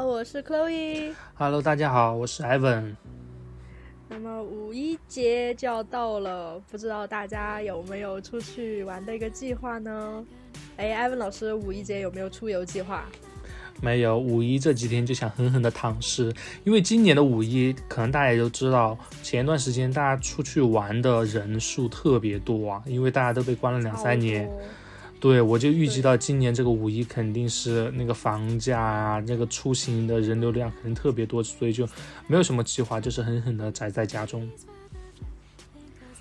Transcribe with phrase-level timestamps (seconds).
[0.00, 1.12] 好，我是 Chloe。
[1.34, 2.96] Hello，大家好，我是 Evan。
[4.08, 10.24] 那么五一节就要到了，不知道大家有没有出去玩的一个计划呢？
[10.78, 13.04] 哎，Ivan 老师，五一节有没有出游计划？
[13.82, 16.32] 没有，五一这几天就想狠狠的躺尸，
[16.64, 24.50] 因为今年的五一，可能大家也都知道，前一段时间大家出去玩的人数特别多啊，因为大家都被关了两三年。
[25.20, 31.86] 对，我就预计到今年这个五一肯定是那个房价啊，那个出行的人流量肯定特别多，所以就
[32.26, 34.48] 没有什么计划，就是狠狠的宅在家中。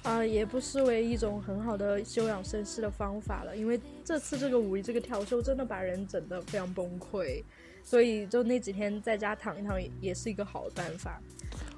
[0.03, 3.55] 啊、也不失为一种很好的休养生息的方法了。
[3.55, 7.43] 因为这次这个五一这个调休真的把人整得非常崩溃，
[7.83, 11.21] 所以就那几天在家躺一躺也也是一个好的办法。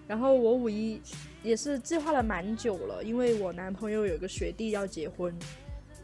[0.07, 1.01] 然后我五一
[1.43, 5.33] 也是计划了蛮久了，因为我男朋友有一个学弟要结婚，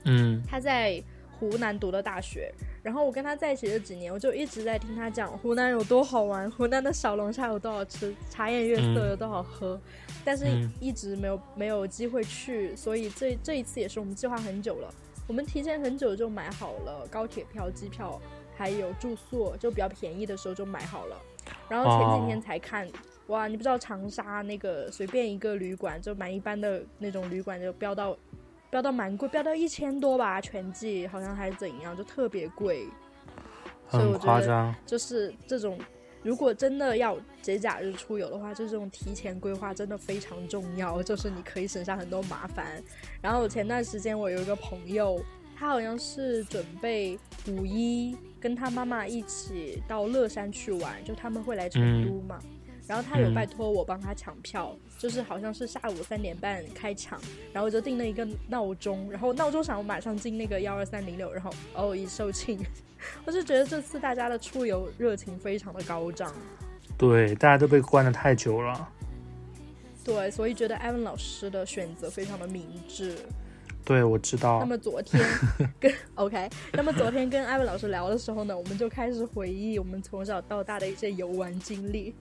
[0.07, 0.41] 嗯。
[0.47, 1.03] 他在
[1.39, 9.79] 湖南读的大学，然后我跟他在一起这几年，我就一直在听他讲湖南有多好玩，湖南的小龙虾有多好吃，茶颜悦色有多好喝，
[10.25, 14.91] 但是嗯一直没有没有机会去，所以这这一次也是我们计划很久了，
[15.27, 18.19] 我们提前很久就买好了高铁票、机票，
[18.55, 21.15] 还有住宿，就比较便宜的时候就买好了，
[21.69, 22.87] 然后前几天才看。
[23.27, 28.17] 哇，你不知道长沙那个随便一个旅馆，就蛮一般的那种旅馆，就飙到
[28.69, 32.85] 标到蛮贵，标到一千多吧，全季好像还是怎样，就特别贵。
[33.89, 34.75] 所以很我觉得夸张。
[34.85, 35.79] 就是这种，
[36.21, 42.83] 如果真的要节假日出游的话，就这种提前规划真的非常重要，就是你可以省下很多麻烦。
[43.21, 45.17] 然后前段时间我有一个朋友，
[45.55, 52.39] 他好像是准备五一跟他妈妈一起到乐山去玩，就他们会来成都嘛。
[52.87, 57.19] 然后他有嗯拜托我帮他抢票，就是好像是下午三点半开抢，
[57.51, 62.57] 然后我就定了一个闹钟，然后闹钟响我马上进那个幺二三零六，然后哦一售罄，
[63.25, 66.33] 我就觉得这次大家的出游热情非常的高涨，
[66.97, 68.89] 对，大家都被关的太久了。
[70.03, 73.17] 对，所以觉得艾文老师的选择非常的明智。
[73.83, 74.65] 对，我知道那。
[74.65, 75.21] 么昨天
[75.79, 82.15] 跟 OK，那么昨天跟艾文老师聊的时候呢，我们就开始回忆我们从小到大的一些游玩经历，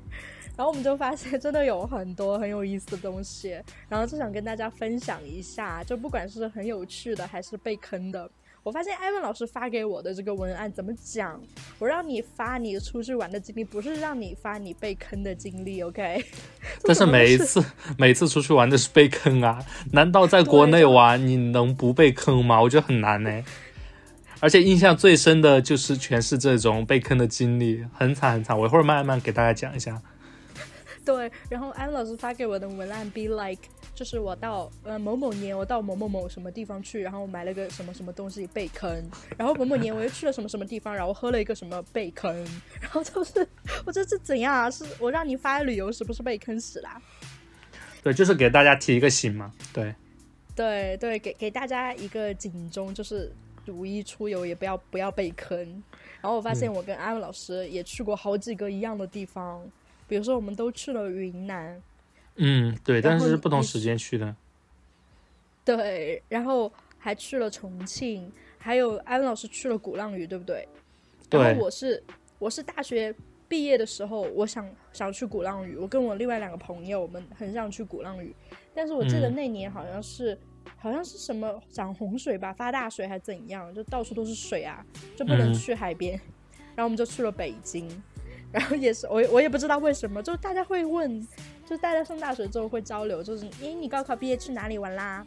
[0.56, 3.50] 然后我们就发现真的有很多很有意思的东西，
[3.88, 8.30] 然后就想跟大家分享一下，就不管是很有趣的还是被坑的。
[8.62, 11.40] 我发现艾文老师发给我的这个文案怎么讲？
[11.78, 16.24] 我让你发你出去玩的经历，不是让你发你被坑的经历，OK？
[16.82, 17.64] 但是每一次
[17.96, 19.64] 每次出去玩都是被坑啊！
[19.92, 22.60] 难道在国内玩你能不被坑吗？
[22.60, 23.44] 我觉得很难呢。
[24.40, 28.58] 而且印象最深的就是全是这种被坑的经历，很惨很惨。
[28.58, 30.02] 我一会儿慢慢给大家讲一下。
[31.14, 33.62] 对，然后安老师发给我的文案 be like，
[33.94, 38.90] 就是我到呃某某年我到某某某什么地方去，然后我买了个什么什么东西被坑，
[39.38, 42.34] 然后某某年我又去了什么什么地方，然后喝了一个什么被坑，
[42.82, 43.46] 然后就是
[43.84, 44.68] 我这是怎样啊？
[44.68, 47.00] 是我让你发旅游是不是被坑死啦？
[48.02, 49.52] 对，就是给大家提一个醒嘛。
[49.72, 49.94] 对，
[50.56, 53.32] 对对，给给大家一个警钟，就是
[53.68, 55.58] 五一出游也不要不要被坑。
[56.20, 59.64] 然后我发现我跟安文老师也去过好几个一样的地方，
[60.08, 61.82] 比如说我们都去了云南，
[62.36, 64.34] 嗯，对，但是是不同时间去的。
[65.64, 70.66] 对，然后还去了重庆，还有安老师去了鼓浪屿，对不对？
[71.30, 72.00] 然后我是
[72.38, 73.12] 我是大学
[73.48, 78.32] 毕业的时候，我想想去鼓浪屿，我跟我另外两个朋友，我们很想去鼓浪屿，
[78.72, 79.34] 但是我记得嗯。
[79.34, 80.38] 那年好像是、
[80.76, 85.54] 好像是什么涨洪水吧，发大水还怎样，就到处都是水啊，就不能嗯。
[85.54, 86.12] 去海边，
[86.76, 87.88] 然后我们就去了北京，
[88.56, 91.28] 然后也是我也我也不知道为什么，就大家会问，
[91.68, 95.26] 就大家上大学之后会交流，就是诶，你高考毕业去哪里玩啦？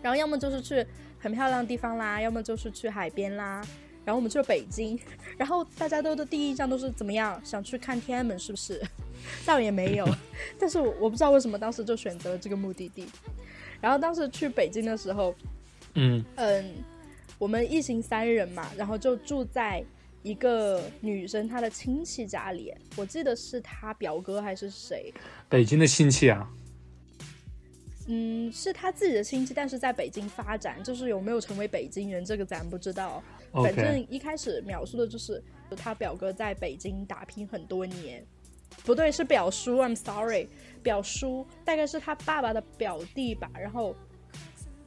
[0.00, 0.86] 然后要么就是去
[1.18, 3.62] 很漂亮的地方啦，要么就是去海边啦。
[4.06, 4.98] 然后我们去了北京，
[5.36, 7.38] 然后大家都的第一印象都是怎么样？
[7.44, 8.80] 想去看天安门是不是？
[9.44, 10.08] 倒也没有，
[10.58, 13.06] 但是我我不知道为什么当时就选择了这个目的地。
[13.82, 15.34] 然后当时去北京的时候，
[15.94, 16.74] 嗯嗯，
[17.38, 19.84] 我们一行三人嘛，然后就住在
[20.24, 25.14] 一个女生她的亲戚家里，我记得是她表哥还是谁，
[25.48, 26.50] 北京的亲戚啊。
[28.06, 33.22] 嗯，是他自己的亲戚，但是在北京发展，就是有没有成为北京人，这个咱不知道。
[33.50, 35.42] 反正一开始描述的就是
[35.74, 38.22] 他表哥在北京打拼很多年，
[38.84, 40.48] 不对，是表叔，I'm sorry，
[40.82, 43.50] 表叔大概是他爸爸的表弟吧。
[43.54, 43.96] 然后，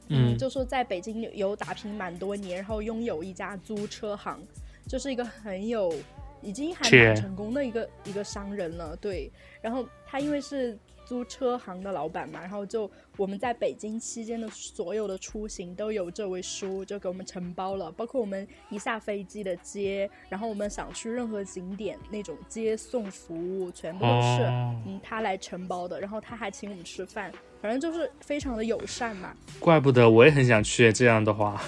[0.08, 4.40] 嗯就说在北京有有打拼蛮多年，然后拥有一家租车行，
[4.88, 5.94] 就是一个很有
[6.40, 8.96] 已经还蛮成功的一个一个商人了。
[8.96, 9.30] 对，
[9.60, 27.32] 然后他因为是租车行的老板嘛，然后就我们在北京期间的所有的出行都有这位叔就给我们承包了，包括我们一下飞机的接，然后我们想去任何景点那种接送服务，全部都是、哦嗯他来承包的，然后他还请我们吃饭，
[27.62, 29.34] 反正就是非常的友善嘛。
[29.58, 31.58] 怪不得我也很想去这样的话。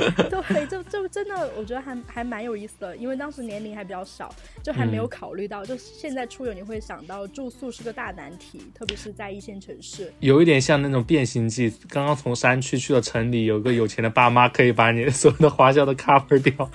[0.30, 10.12] 对，就就真的，我觉得还还蛮有意思的，因为当时年龄还比较小，就还没有嗯考虑到，就现在出游你会想到住宿是个大难题，特别是在一线城市。
[10.20, 16.70] 有一点像那种变形记，刚刚从山区去了城里，有个有钱的爸妈可以把你 所有的花销都 cover 掉。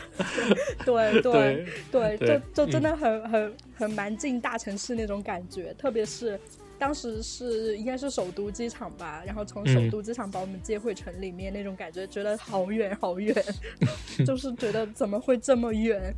[0.85, 6.39] 对 对对对，对就就真的很、很很蛮进大城市那种感觉，特别是。
[6.83, 13.33] 当时是应该是首都机场吧，然后从首嗯都机场把我们接回城里面，那种感觉觉得好远好远，
[14.27, 16.13] 就是觉得怎么会这么远，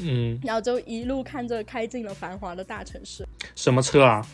[0.00, 3.24] 嗯，然后就一路看着开进了繁华的大城市。
[3.54, 4.26] 什么车啊？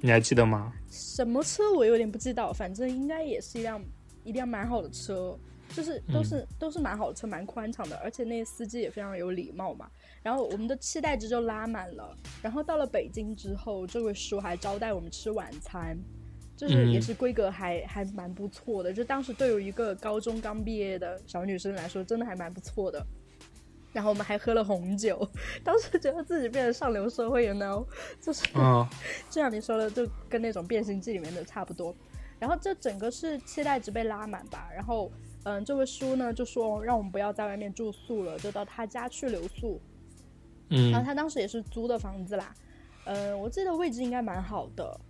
[0.00, 0.72] 你还记得吗？
[0.90, 3.80] 什么车我有点不记得，反正应该也是一辆
[4.24, 5.38] 一辆蛮好的车，
[5.74, 9.90] 就是都是、都是蛮好的车，蛮宽敞的，而且那司机也非常有礼貌嘛。
[10.22, 12.16] 然后我们的期待值就拉满了。
[12.42, 15.96] 然后到了北京之后，这位叔还招待我们吃晚餐，
[16.56, 18.92] 就是嗯也是规格还、还蛮不错的。
[18.92, 23.04] 就当时对于一个高中刚毕业的小女生来说，真的还蛮不错的。
[23.92, 25.26] 然后我们还喝了红酒，
[25.64, 27.84] 当时觉得自己变成上流社会了呢，
[28.20, 28.86] 就是嗯
[29.30, 31.94] 就像你说的，就跟那种变形记里面的差不多。
[32.38, 34.68] 然后这整个是期待值被拉满吧。
[34.74, 35.10] 然后，
[35.48, 39.80] 嗯，这位叔呢就说让我们不要在外面住宿了，就到他家去留宿。
[40.70, 42.52] 嗯然后嗯他当时也是租的房子啦，
[43.04, 45.00] 嗯，我记得位置应该蛮好的，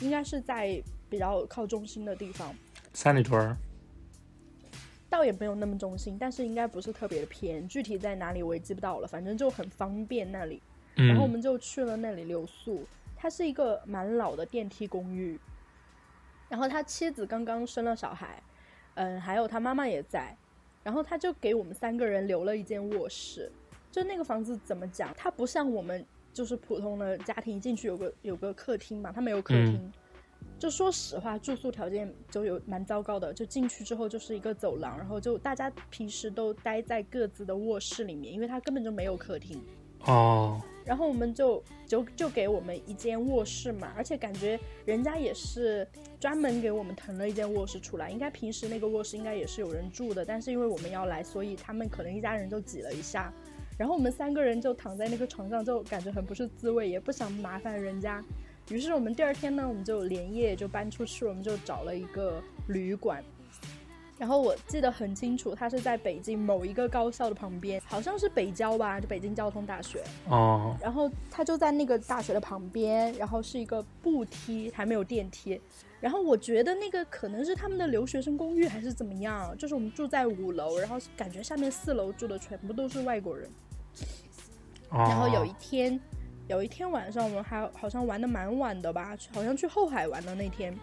[0.00, 2.54] 应该是在比较靠中心的地方，
[2.92, 3.56] 三里屯儿。
[5.08, 7.66] 倒也没有那么中心，但是应该不是特别的偏。
[7.66, 10.62] 具体在哪里我也记不到了，反正就很方便那里。
[10.94, 12.86] 然后我嗯们就去了那里留宿。
[13.16, 15.36] 它是一个蛮老的电梯公寓，
[16.48, 18.40] 然后他妻子刚刚生了小孩，
[18.94, 20.36] 嗯，还有他妈妈也在，
[20.82, 23.50] 然后他就给我们三个人留了一间卧室。
[23.90, 29.92] 就那个房子怎么讲，它不像我们就是普通的家庭一进去有个有个客厅嘛，它没有客厅。
[30.58, 33.32] 就说实话，住宿条件就有蛮糟糕的。
[33.32, 39.60] 就进去之后就是一个走廊，然后就大家平时都待在各自的卧室里面，因为它根本就没有客厅。
[40.04, 45.86] 哦，然后我们就就就给我们一间卧室嘛，而且感觉人家也是
[46.18, 53.32] 专门给我们腾了一间卧室出来，应该平时那个卧室应该也是有人住的，但是因为我们要来，所以他们可能一家人就挤了一下，
[53.78, 58.24] 然后我们三个人就躺在那个床上，就感觉很不是滋味，也不想麻烦人家，
[58.70, 63.22] 于是我们第二天呢，我们就连夜就搬出去，我们就找了一个旅馆。
[64.20, 70.04] 然后我记得很清楚，它是在北京某一个高校的旁边，好像是北交吧，就北京交通大学。
[70.28, 75.58] 哦，然后它就在那个大学的旁边，然后是一个步梯，还没有电梯。
[76.00, 83.50] 然后我觉得那个可能是他们的留学生公寓还是怎么样，就是我们住在五楼，然后感觉下面四楼住的全部都是外国人。
[84.90, 85.98] 哦然后有一天，
[86.46, 90.76] 有一天晚上我们还好像玩的蛮晚的吧，好像去后海玩的那天，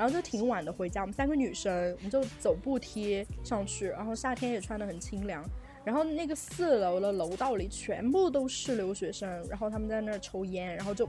[0.00, 1.02] 然后就挺晚的回家。
[1.02, 5.44] 我们三个女生，我们就走步梯上去，然后夏天也穿的很清凉。
[5.84, 11.06] 然后那个四楼的楼道里全部都是留学生，然后他们在那儿抽烟，然后就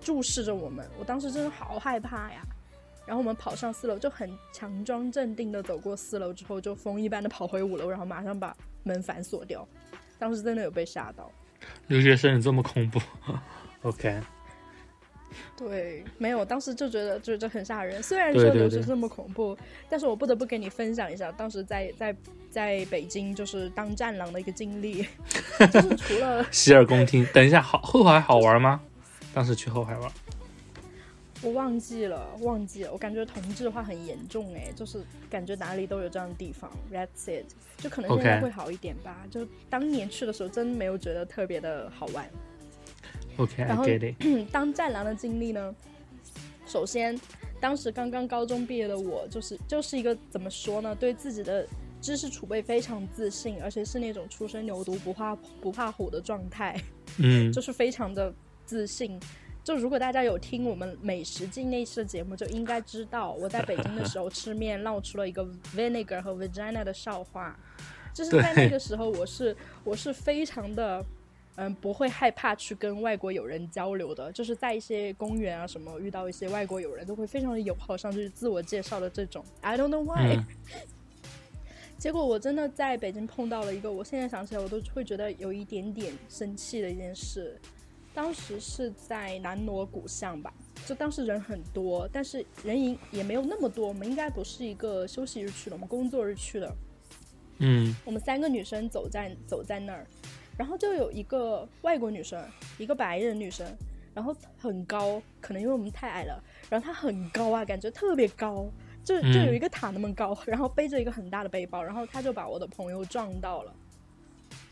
[0.00, 0.84] 注视着我们。
[0.98, 2.42] 我当时真的好害怕呀。
[3.06, 9.64] 然后我们跑上四楼，就很强装镇定的走过四楼之后，就风一般的跑回五楼，然后马上把门反锁掉。
[10.18, 11.30] 当时真的有被吓到。
[11.86, 13.00] 留学生这么恐怖？
[13.82, 14.20] OK，
[15.56, 18.02] 对，没有，当时就觉得就就很吓人。
[18.02, 19.56] 虽然说留学这么恐怖，
[19.88, 22.14] 但是我不得不跟你分享一下，当时在在
[22.50, 25.06] 在北京就是当战狼的一个经历，
[25.72, 27.26] 就是除了 洗耳恭听。
[27.32, 28.80] 等一下，好后海好玩吗？
[29.34, 30.10] 当时去后海玩。
[31.44, 36.70] 我忘记了，忘记了，我感觉同质化很严重哎，就是感觉哪里都有这样的地方。
[36.92, 37.46] That's it，
[37.78, 39.16] 就可能现在会好一点吧。
[39.28, 42.30] 就当年去的时候，真没有觉得特别的好玩。
[43.56, 44.50] 然后 get it。
[44.52, 45.74] 当战狼的经历呢，
[46.66, 47.18] 首先，
[47.60, 51.66] 当时刚刚高中毕业的我，就是就是一个怎么说呢，对自己的
[52.00, 56.80] 知识储备非常自信，而且是那种初生牛犊不怕不怕虎的状态，
[57.18, 58.32] 嗯 就是非常的
[58.64, 59.18] 自信。
[59.64, 65.46] 就如果大家有听我们美食记那期的节目，就应该知道我在北京的时候吃面闹出了一个
[65.76, 67.56] vinegar 和 vagina 的笑话。
[68.12, 71.02] 就是在那个时候，我是我是非常的，
[71.56, 74.32] 嗯，不会害怕去跟外国友人交流的。
[74.32, 79.44] 就是在一些公园啊什么遇到一些外国友人，都会非常的友好上去自我介绍的这种。
[79.60, 80.44] I don't know why、嗯
[81.98, 87.56] 结果我真的在北京碰到了一个，我现在想起来我都会觉得有一点点生气的一件事，
[88.12, 90.52] 当时是在南锣鼓巷吧，
[90.84, 93.86] 就当时人很多，但是人影也没有那么多。
[93.86, 96.74] 我们应该不是一个休息日去的，我们工作日去的。
[97.58, 100.04] 嗯我们三个女生走在走在那儿，
[100.62, 102.40] 然后就有一个外国女生，
[102.78, 103.66] 一个白人女生，
[104.14, 106.40] 然后很高，可能因为我们太矮了，
[106.70, 108.70] 然后她很高啊，感觉特别高，
[109.02, 113.74] 就就有一个塔那么高，然后背着一个很大的背包，然后她就把我的朋友撞到了，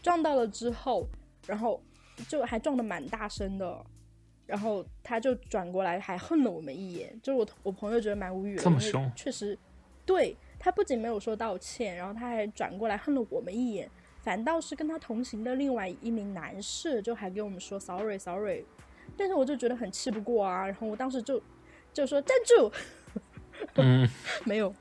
[0.00, 1.04] 撞到了之后，
[1.44, 1.82] 然后
[2.28, 3.84] 就还撞得蛮大声的。
[4.46, 9.58] 然后她就转过来，还恨了我们一眼，就是我我朋友觉得蛮无语的，这么凶确实，
[10.06, 13.90] 对他不仅没有说道歉，然后他还转过来恨了我们一眼，
[14.22, 18.64] 反倒是跟他同行的另外一名男士就还给我们说 sorry sorry，
[19.16, 21.42] 但是我就觉得很气不过啊，然后我当时就
[21.92, 22.72] 就说站住，
[23.76, 24.08] 嗯，
[24.44, 24.74] 没有，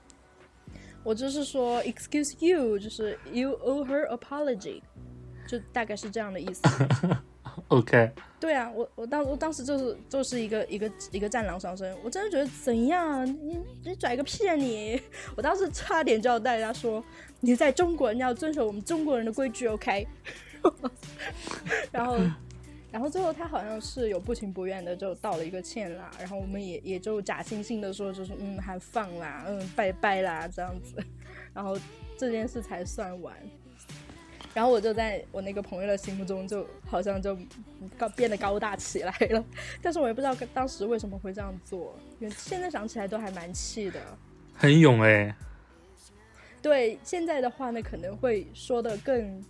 [1.03, 4.81] 我就是说 excuse you，就是 you owe her apology，
[5.48, 6.62] 就大概是这样的意思。
[7.69, 13.25] OK，对啊，我我当我当时就是就是一个一个一个战狼上身，我真的觉得怎样？
[13.25, 15.01] 你你拽个屁啊你！
[15.35, 17.03] 我当时差点就要带他说，
[17.41, 20.07] 你在中国你要遵守我们中国人的规矩，OK？
[21.91, 22.17] 然后
[22.91, 30.95] 然后最后他好像是有不情不愿的就道了一个歉啦，然后我们也也就假惺惺的说就是嗯还放啦，嗯拜拜啦这样子，
[31.53, 31.77] 然后
[32.17, 33.35] 这件事才算完。
[34.53, 37.38] 然后我就在我那个朋友的心目中，就好像就
[37.98, 39.44] 高变得高大起来了。
[39.82, 44.00] 但是我也不知道当时为什么会这样做，因为现在想起来都还蛮气的。
[44.53, 45.34] 很勇哎、
[46.62, 49.41] 对，现在的话呢，可能会说的更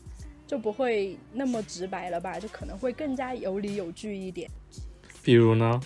[0.45, 4.49] 就不会那么直白了吧，就可能会更加有理有据一点，
[5.23, 5.79] 比如呢？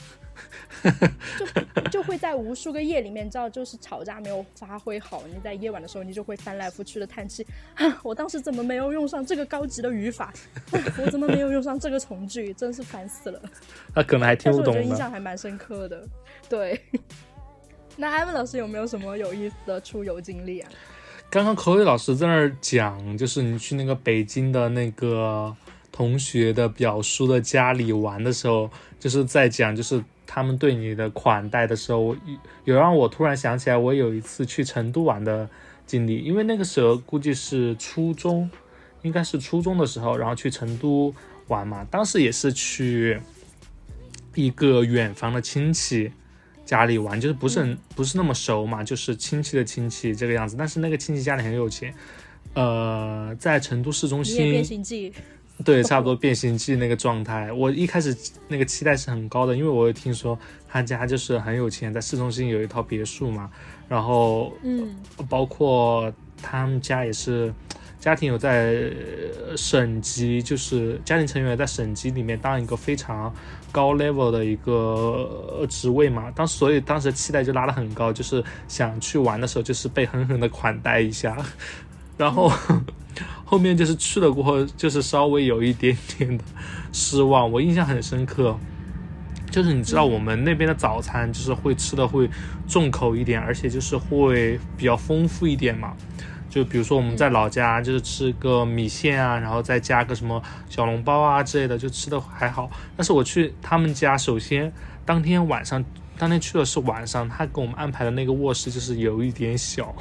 [1.92, 10.34] 就会在无数个夜里面，知道就是吵架没有发挥好，你在夜晚的时候，你就会翻来覆去的叹气啊，我当时怎么没有用上这个高级的语法？
[10.72, 12.54] 我怎么没有用上这个从句？
[12.54, 13.42] 真是烦死了。
[13.94, 14.80] 他可能还听不懂呢。
[14.80, 16.06] 我觉得印象还蛮深刻的。
[16.50, 16.80] 对，
[17.96, 20.70] 那艾文老师有没有什么有意思的出游经历啊？
[21.30, 25.56] 刚刚口语老师在那儿讲，就是你去那个北京的那个
[25.92, 35.48] 同学的表叔的家里玩的时候，就是在讲就是他们对你的款待的时候，我有有让我突然想起来，我有一次去成都玩的
[35.86, 38.50] 经历，因为那个时候估计是初中，
[39.04, 41.14] 应该是初中的时候，然后去成都
[41.50, 43.22] 玩嘛，当时也是去
[44.34, 46.12] 一个远房的亲戚。
[46.66, 50.56] 家里玩，就是不是很、不是那么熟嘛，就是亲戚的亲戚这个样子。
[50.58, 51.94] 但是那个亲戚家里很有钱，
[52.54, 54.64] 呃，在成都市中心，
[55.64, 57.52] 对，差不多变形记那个状态。
[57.52, 58.16] 我一开始
[58.48, 63.50] 那个期待是很高的，因为我有听说他家就是很有钱，在市中心有一套别墅嘛，
[63.88, 64.96] 然后嗯，
[65.30, 67.54] 包括他们家也是
[68.00, 68.92] 家庭有在
[69.48, 73.34] 呃省级，就是家庭成员在省级里面当一个非常
[73.72, 74.74] 高 level 的一个
[75.60, 76.30] 呃职位嘛。
[76.32, 81.38] 当所以当时期待就拉得很高，就是想去玩的时候就是被狠狠的款待一下，
[82.18, 82.52] 然后
[83.46, 86.44] 后面就是去了过后，就是稍微有一点点的
[86.92, 87.52] 失望。
[87.52, 88.58] 我印象很深刻。
[89.52, 92.28] 就是你知道我们那边的早餐就是会吃的会
[92.68, 95.94] 重口一点，而且就是会比较丰富一点嘛。
[96.50, 102.68] 就比如说我们在老家就是吃个米线啊，然后再加个什么小笼包啊之类的，就吃的还好。
[102.98, 104.74] 但是我去他们家，首先
[105.06, 105.86] 当天晚上，
[106.18, 109.96] 当天去的是晚上，他给我们安排的那个卧室就是有一点小，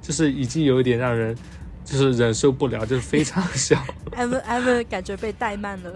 [0.00, 1.36] 就是已经有一点让人
[1.84, 3.82] 就是忍受不了，就是非常小。
[4.12, 5.92] 艾文艾文感觉被怠慢了。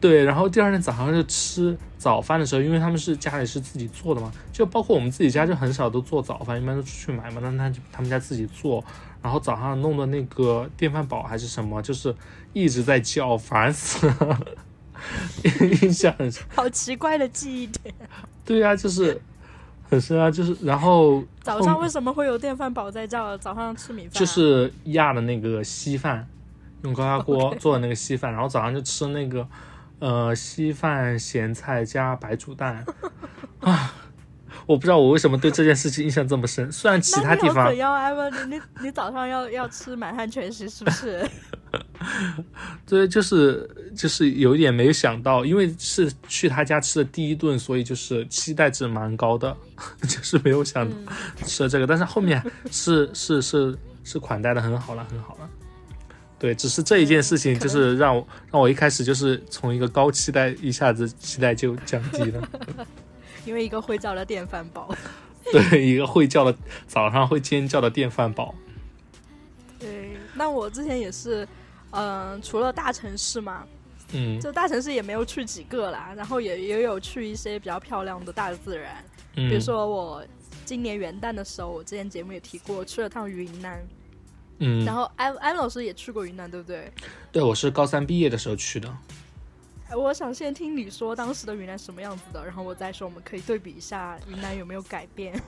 [0.00, 7.40] 对，然后第二天早上就吃早饭的时候，因为他们是家里是自己做的嘛，就包括我们自己家就很少都做早饭，一般都出去买嘛。
[7.40, 8.84] 那他就他们家自己做，
[9.22, 12.12] 然后早上弄的那个电饭煲还是什么，就是
[12.52, 14.40] 一直在叫，烦死了。
[15.82, 17.94] 印象很，好奇怪的记忆点。
[18.44, 19.20] 对呀、就是
[19.88, 23.36] 很深啊，就是然后早上为什么会有电饭煲在叫？
[23.38, 26.26] 早上吃米饭啊、就是压的那个稀饭，
[26.82, 29.46] 用高压锅 做的那个稀饭，然后早上就吃那个
[29.98, 32.84] 呃稀饭咸菜加白煮蛋
[33.60, 33.94] 啊。
[34.64, 38.32] 我不知道我为什么对这件事情印象这么深，虽然其他地方那你好怎样，艾文？
[38.48, 41.28] 你你你早上要要吃满汉全席是不是？
[42.86, 49.56] 对，就是就是有一点没有想到，因为是去他家吃的第一顿，所以就是期待值蛮高的，
[50.08, 50.88] 就是没有想
[51.44, 55.48] 吃了这个，但是后面是是是是款待的很好了，很好了。
[56.38, 62.48] 对，只是这一件事情，就是让我让我一开始就是从一个高期待，一下子期待就降低了。
[63.46, 64.92] 因为一个会叫的电饭煲。
[65.52, 66.56] 对，一个会叫的
[66.86, 68.54] 早上会尖叫的电饭煲。
[69.78, 71.46] 对，那我之前也是，
[71.92, 73.66] 嗯、除了大城市嘛，
[74.12, 79.04] 嗯就大城市也没有去几个啦，然后也也有去一些比较漂亮的大自然，
[79.36, 80.24] 嗯，比如说我
[80.64, 83.82] 今年元旦的时候，我之前节目也提过，去了趟云南，
[84.58, 86.90] 嗯，然后安安老师也去过云南，对不对？
[87.30, 88.88] 对我是高三毕业的时候去的。
[89.88, 95.38] 哎我想先听你说当时的云南什么样子的，然后我再说我们可以对比一下云南有没有改变。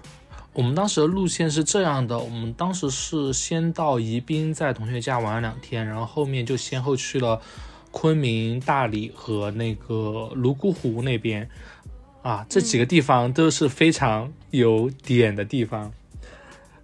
[0.55, 7.41] 我们当时的路线是这样的，我们当时是先到宜宾，在同学家玩了两天，然后后面就先后去了
[7.91, 11.49] 昆明、大理和那个泸沽湖那边，
[12.23, 15.93] 啊，这几个地方都是非常有点的地方，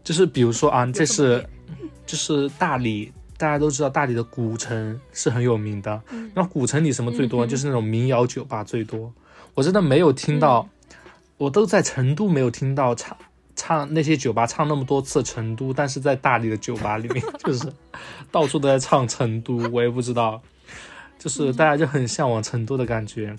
[0.02, 1.48] 就是比如说啊，这是
[2.04, 3.12] 就是大理。
[3.38, 6.30] 大家都知道大理的古城是很有名的，嗯。
[6.34, 7.46] 那古城里什么最多？
[7.46, 9.10] 嗯就是那种民谣酒吧最多。
[9.54, 10.68] 我真的没有听到，
[11.38, 13.16] 我都在成都没有听到唱
[13.62, 17.70] 唱那些酒吧唱那么多次成都，但是在大理的酒吧里面， 就是
[18.30, 20.40] 到处都在唱成都，我也不知道，
[21.18, 23.36] 就是大家就很向往成都的感觉。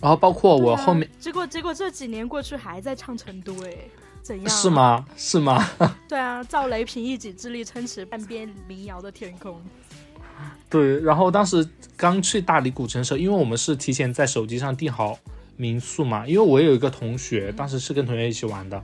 [0.00, 3.74] 然后包括我后面、啊结果结果这几年过去还在唱成都，哎，
[4.22, 4.48] 怎样？
[4.48, 4.70] 是？
[4.70, 5.04] 吗？
[5.18, 5.68] 是吗？
[6.08, 9.60] 对啊，赵雷凭一己之力撑起半边民谣的天空。
[10.70, 15.18] 对，然后当时刚去大理古城的时候，因为我们是提前在手机上订好
[15.58, 18.82] 民宿嘛，因为我有一个同学，当时是跟同学一起玩的，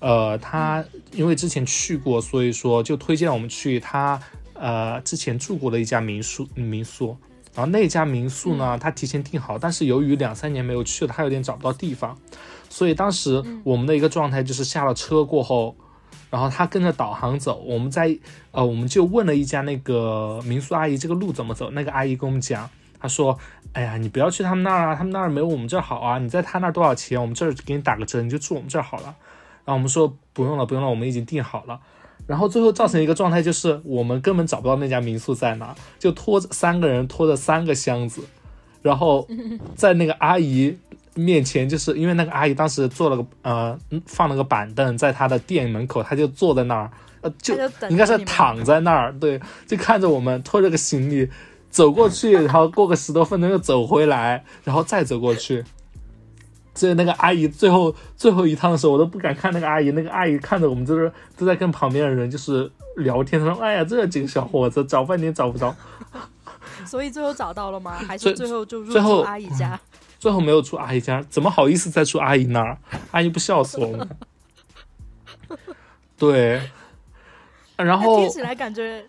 [0.00, 4.20] 呃，他因为之前去过，所以说就推荐我们去他
[4.54, 7.16] 呃之前住过的一家民宿民宿。
[7.54, 12.16] 然后那家民宿呢，他提前订好，但是由于两三年没有去了，他有点找不到地方，
[12.68, 15.74] 所以当时我们的一个状态就是下了车过后，
[16.30, 18.16] 然后他跟着导航走，我们在
[18.52, 23.38] 呃，我们就问了一家那个民宿阿姨这个路怎么走，那个阿姨跟我们讲，她说，
[23.72, 29.14] 哎呀，你不要去他们那儿啊，他们那儿没有我们这儿好啊，你在他那儿多少钱，我们这儿给你打个折，你就住我们这儿好了。
[29.64, 31.78] 然后我们说不用了，不用了，我们已经订好了。
[32.26, 38.22] 然后最后造成一个状态就是我们根本找不到那家民宿在哪，就拖着三个人拖着三个箱子，
[38.82, 39.26] 然后
[39.76, 40.76] 在那个阿姨
[41.14, 46.90] 面前，就是因为那个阿姨当时坐了个呃嗯放了个板凳在她的店门口，她就坐在那儿，
[47.22, 47.54] 呃就
[47.88, 51.28] 应该是躺在那儿，对，就看着我们拖着个行李
[51.70, 55.64] 走过去，然后过个十多分钟又走回来，然后再走过去。
[56.74, 59.90] 所以那个阿姨最后最后一趟的时候，我都不敢看那个阿姨。
[59.90, 65.74] 那个阿姨看着我们，就是都在跟旁边的人就是聊天，她说：“哎呀，这几个小伙子找半天找不着。
[66.86, 67.94] ”所以最后找到了吗？
[67.94, 69.78] 还是最后就入住阿姨家？
[70.20, 72.78] 最后没有住阿姨家，怎么好意思再住阿姨那儿？
[73.10, 74.08] 阿姨不笑死我们。
[76.16, 76.60] 对，
[77.76, 79.04] 然哎后听起来感觉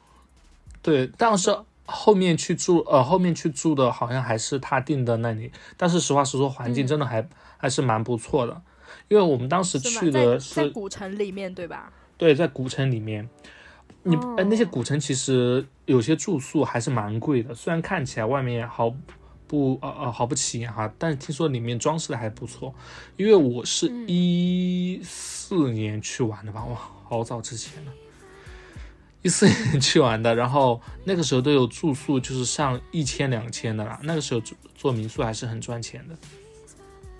[0.82, 1.56] 对，但是
[1.90, 8.62] 后面去住，呃，后面去住的好像还是他订的那里，但是实话实说，环境真的还、还是蛮不错的，
[9.08, 11.92] 因为我们当时去的在在是古城里面对吧？
[12.18, 13.28] 对，在古城里面，
[14.04, 18.94] 你哦呃那些古城其实有些住宿还是蛮贵的，虽然看起来外面好
[19.48, 22.74] 不呃呃毫不起眼哈，但是听说里面装饰的还不错。
[23.18, 27.92] 因为我是嗯一四年去玩的吧，哇，好早之前了。
[29.22, 34.00] 一四年去玩的，然后那个时候都有住宿，就是上一千两千的啦。
[34.04, 36.16] 那个时候做做民宿还是很赚钱的。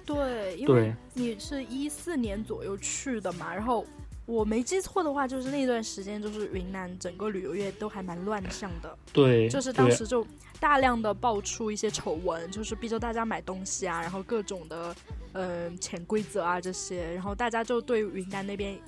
[0.06, 3.86] 对，因为，你是一四年左右去的嘛，然后
[4.26, 10.26] 我没记错的话，就是那段时间就是云南整个旅游业都还蛮乱象的，对，就是当时就
[10.60, 14.96] 大量的爆出一些丑闻，就是逼着大家买东西啊，然后各种的
[15.34, 18.80] 嗯、呃潜规则啊这些，然后大家就对云南那边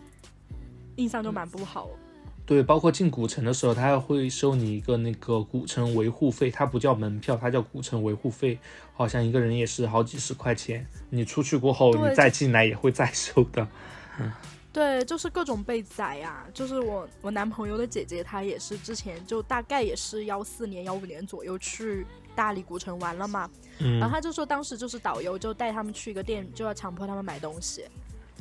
[0.95, 1.89] 印象就蛮不好。
[2.51, 8.59] 对，包括进古城的时候，他还会收你一个那个古城维护费，它不叫门票，它叫古城维护费，
[8.93, 10.85] 好像一个人也是好几十块钱。
[11.09, 13.65] 你出去过后，你再进来也会再收的。
[14.73, 16.45] 对，就是各种被宰啊！
[16.53, 27.85] 就是我我男朋友的姐姐，她也是之前就大概也是幺四年、幺五年左右去大理古城玩了嘛，然后嗯，他就说当时就是导游就带他们去一个店，就要强迫他们买东西，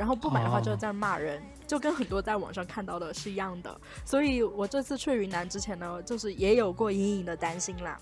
[0.01, 3.79] 然后不买的话哦就在那骂人，就跟很多在网上看到的是一样的。
[4.03, 8.01] 所以我这次去云南之前呢，就是也有过隐隐的担心啦。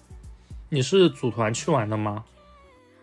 [0.69, 2.25] 你是组团去玩的吗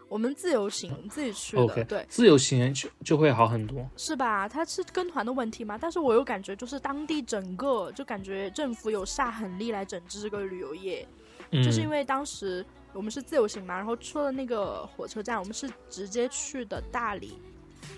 [0.07, 3.85] 我们自由行自己去的对，自由行就就会好很多。
[3.97, 4.47] 是吧？
[4.47, 5.77] 它是跟团的问题嘛？
[5.77, 11.05] 但是我又感觉，就是当地整个就感觉政府有下狠力来整治这个旅游业，
[11.51, 17.41] 嗯，就是因为当时我们是自由行嘛，然后出了那个火车站，我们是直接去的大理，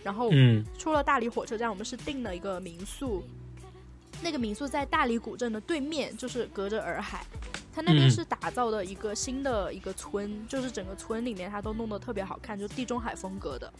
[0.03, 3.23] 然后嗯出了大理火车站，我们是订了一个民宿，
[4.21, 7.25] 那个民宿在大理古镇的对面，就是隔着洱海。
[7.73, 13.71] 它那边嗯是打造的一个新的一个村，就是整个村里面它都弄得特别好看，就地中海风格的。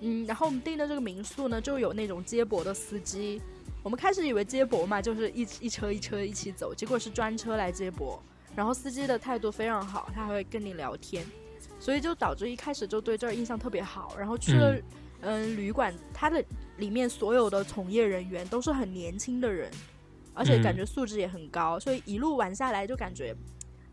[0.00, 3.40] 嗯，然后我们订的这个民宿呢，就有那种接驳的司机。
[3.82, 8.22] 我们开始以为接驳嘛，就是一一车一车一起走，结果是专车来接驳。
[8.54, 11.24] 然后司机的态度非常好，他还会跟你聊天，
[11.78, 14.16] 所以就导致一开始就对这儿印象特别好。
[14.18, 14.74] 然后去了
[15.20, 16.44] 嗯旅馆，它的
[16.76, 19.70] 里面所有的从业人员都是很年轻的人，
[20.34, 23.34] 而且感觉素质也很高，所以一路玩下来就感觉。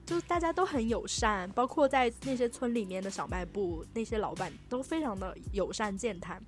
[0.05, 6.43] 就大家都很友善，包括在那些村里面的小卖部，那些老板都非常的友善健谈。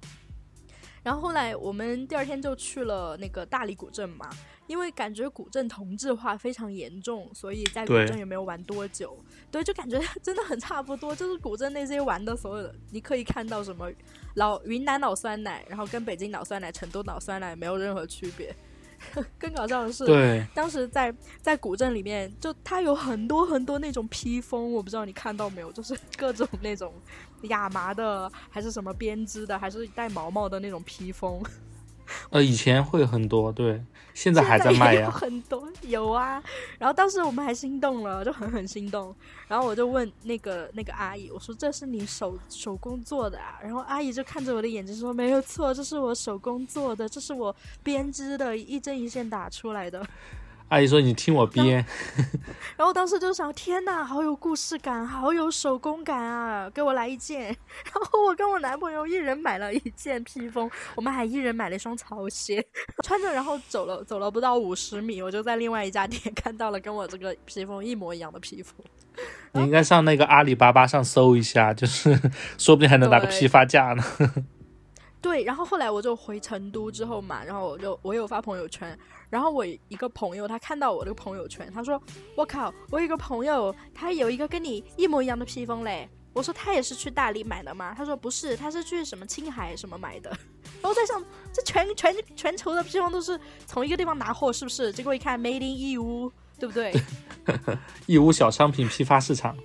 [1.05, 4.27] 然后后来我们第二天就去了那个大理古镇嘛，
[4.65, 9.15] 因为感觉古镇同质化非常严重，所以在古镇也没有玩多久。
[9.51, 13.87] 对，就感觉 真的很差不多，就是古镇那些玩的所有的，你可以看到什么
[14.33, 18.51] 老云南老酸奶，然后跟北京老酸奶、成都老酸奶没有任何区别。
[19.37, 26.91] 更搞笑的是，对，当时在在古镇里面，就它有很多很多那种披风，我不知道你看到没有，就是 各种那种
[27.45, 31.41] 亚麻的，还是什么编织的，还是带毛毛的那种披风。
[32.29, 36.41] 呃，以前会很多，对，现在还在卖呀，很多有啊。
[36.77, 39.13] 然后当时我们还心动了，就狠狠心动。
[39.47, 43.57] 然后我就问那个那个阿姨，我说这是你手手工做的啊？
[43.63, 50.05] 然后阿姨就看着我的眼睛说，没有错，这是我手工做的，这是我编织的，一针一线打出来的。
[50.75, 51.85] 阿姨说：“你听我编。”
[52.75, 56.69] 然后当时就想：“天哪，好有故事感，好有手工感啊！
[56.69, 57.43] 给我来一件。
[57.93, 62.61] ”然后我跟我男朋友一人买了一件披风，我们还一人买了一双草鞋，
[63.05, 68.75] 穿着然后走了走了不到五十米，我就在另外一家店看到了跟我这个披风一模一样的披风。
[69.53, 72.19] 你应该上那个阿里巴巴上搜一下，就是
[72.57, 74.03] 说不定还能拿个批发价呢。
[75.25, 78.95] 对，然后后来我就回成都之后嘛，然后我就我有发朋友圈。
[79.27, 81.99] 然后我一个朋友，他看到我这个朋友圈，他说
[82.37, 90.29] ：“我靠，我有一个朋友，他有一个跟你一模一样的披风嘞。”我说：“他也是去大理买的吗？”他说：“不是，他是去什么青海什么买的。
[90.79, 91.19] ”然后在想，
[91.51, 94.93] 这全全全球的披风都是从一个地方拿货，是不是？
[94.93, 96.93] 结果一看，Made in 义乌，对不对？
[98.05, 99.57] 义乌小商品批发市场，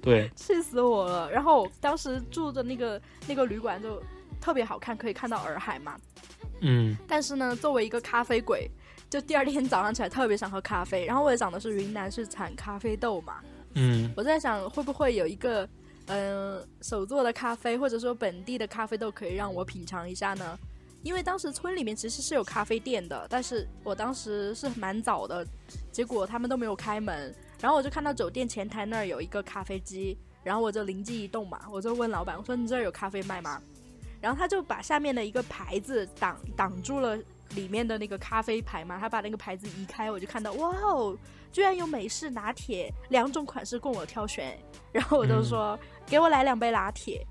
[0.00, 1.30] 对，气死我了。
[1.30, 4.02] 然后当时住的那个那个旅馆就
[4.46, 5.96] 特别好看，可以看到洱海嘛。
[6.60, 6.96] 嗯。
[7.08, 8.70] 但是呢，作为一个咖啡鬼。
[9.08, 13.40] 就第二天早上起来特别想喝咖啡，然后我也想的是云南是产咖啡豆嘛，
[13.74, 15.66] 嗯，我在想会不会有一个
[16.06, 20.58] 嗯手做的咖啡，或者说本地的咖啡豆可以让我品尝一下呢？
[21.04, 25.46] 因为当时村里面其实是有咖啡店的，但是我当时是蛮早的，
[25.92, 33.62] 结果他们都没有开门，然后我就看到酒店前台那儿有一个咖啡机，然后我就灵机一动嘛，我就问老板我说你这儿有咖啡卖吗？
[34.26, 37.16] 然后他就把下面的一个牌子挡挡住了。
[37.50, 41.16] 里面的那个咖啡牌嘛，他把那个牌子移开，我就看到哇哦，
[41.52, 44.58] 居然有美式拿铁两种款式供我挑选，
[44.90, 47.24] 然后我就说给我来两杯拿铁，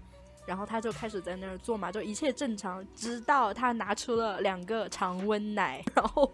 [0.48, 6.32] 然后他就开始在那儿做嘛，就一切正常，直到他拿出了两个常温奶，然后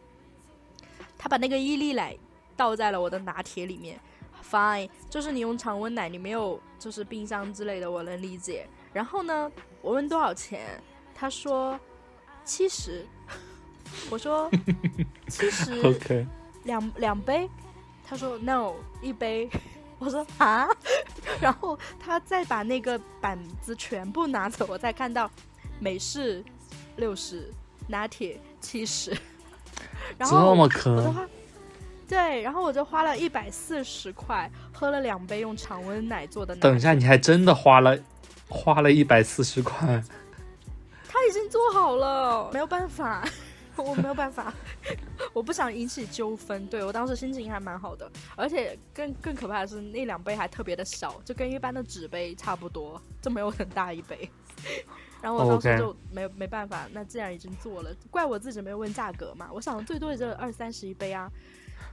[1.18, 2.16] 他把那个伊利奶
[2.56, 4.00] 倒在了我的拿铁里面
[4.48, 8.70] ，fine，就是你用常温奶，你没有就是冰箱之类的，我能理解。
[8.94, 9.52] 然后呢，
[9.82, 10.82] 我问多少钱，
[11.16, 11.80] 他说
[12.44, 13.06] 七十。
[14.10, 14.50] 我说
[15.28, 15.72] 七十，
[16.64, 17.50] 两两杯，
[18.08, 19.50] 他说 no 一杯，
[20.00, 20.66] 我说啊，
[21.42, 25.30] 然后他再把那个板子全部拿走，我才看到
[25.78, 26.42] 美式
[26.96, 27.52] 六十，
[27.88, 29.12] 拿铁七十，
[30.18, 31.28] 然后这么坑，
[32.08, 36.56] 对，然后我就花了一百四十块喝了两杯用常温奶做的。
[36.56, 38.00] 等一下，你还真的花了
[38.52, 40.04] 花了一百四十块？
[41.08, 43.26] 他已经做好了，没有办法。
[43.78, 44.54] 我没有办法，
[45.34, 46.68] 我不想引起纠纷。
[46.68, 54.30] 对我当时心情还蛮好的，而且更更可怕的是那两杯还特别的小，就跟一般的纸杯差不多，就没有很大一杯。
[55.22, 59.50] 然后我当时就没没办法，那既然已经做了，怪我自己没有问价格嘛。
[59.52, 61.32] 我想最多也就二三十一杯啊。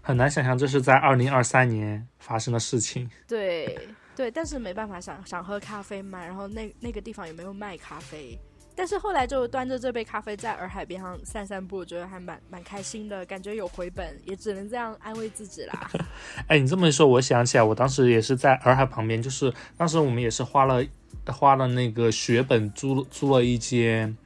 [0.02, 3.08] 很难想象这是在二零二三年发生的事情。
[3.26, 8.36] 对对，但是没办法，想想喝咖啡嘛，然后那那个地方也没有卖咖啡。
[8.74, 15.88] 但是后来就端着这杯咖啡在洱海边上散散步，觉得还蛮蛮开心的，感觉有回本，也只能这样安慰自己啦。
[16.48, 20.84] 哎，你这么一说，我想起来，我当时也是在洱海旁边，就是当时我们也是花了
[21.26, 24.16] 花了那个血本租租了一间，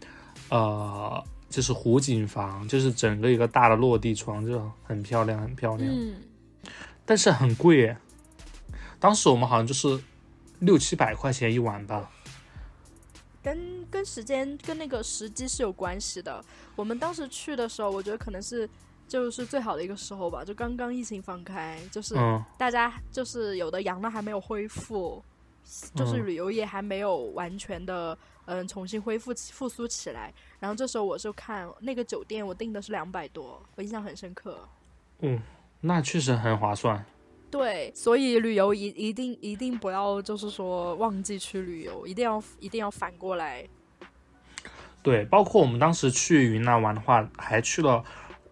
[0.49, 5.91] 呃，就是湖景房，就是整个一个大的落地窗，就很漂亮，很漂亮。
[5.95, 6.15] 嗯。
[7.05, 7.95] 但是很贵，
[9.03, 10.01] 当时我们好像就是
[10.61, 12.09] 六七百块钱一晚吧。
[13.43, 16.41] 跟跟时间跟那个时机是有关系的。
[16.77, 18.71] 我们当时去的时候，我觉得可能是
[19.09, 22.15] 就是最好的一个时候吧，就刚刚疫情放开，就是
[22.57, 25.21] 大家就是有的阳了还没有恢复，
[25.97, 30.33] 就是旅游业还没有完全的嗯重新恢复复苏起来。
[30.61, 34.65] 然后这时候我就看那个酒店，我订的是两百多，我印象很深刻。
[35.19, 35.43] 嗯，
[35.81, 37.05] 那确实很划算。
[37.53, 43.63] 对，所以旅游一一定一定不要就是说忘记去旅游，一定要一定要反过来。
[45.03, 48.03] 对，包括我们当时去云南玩的话，还去了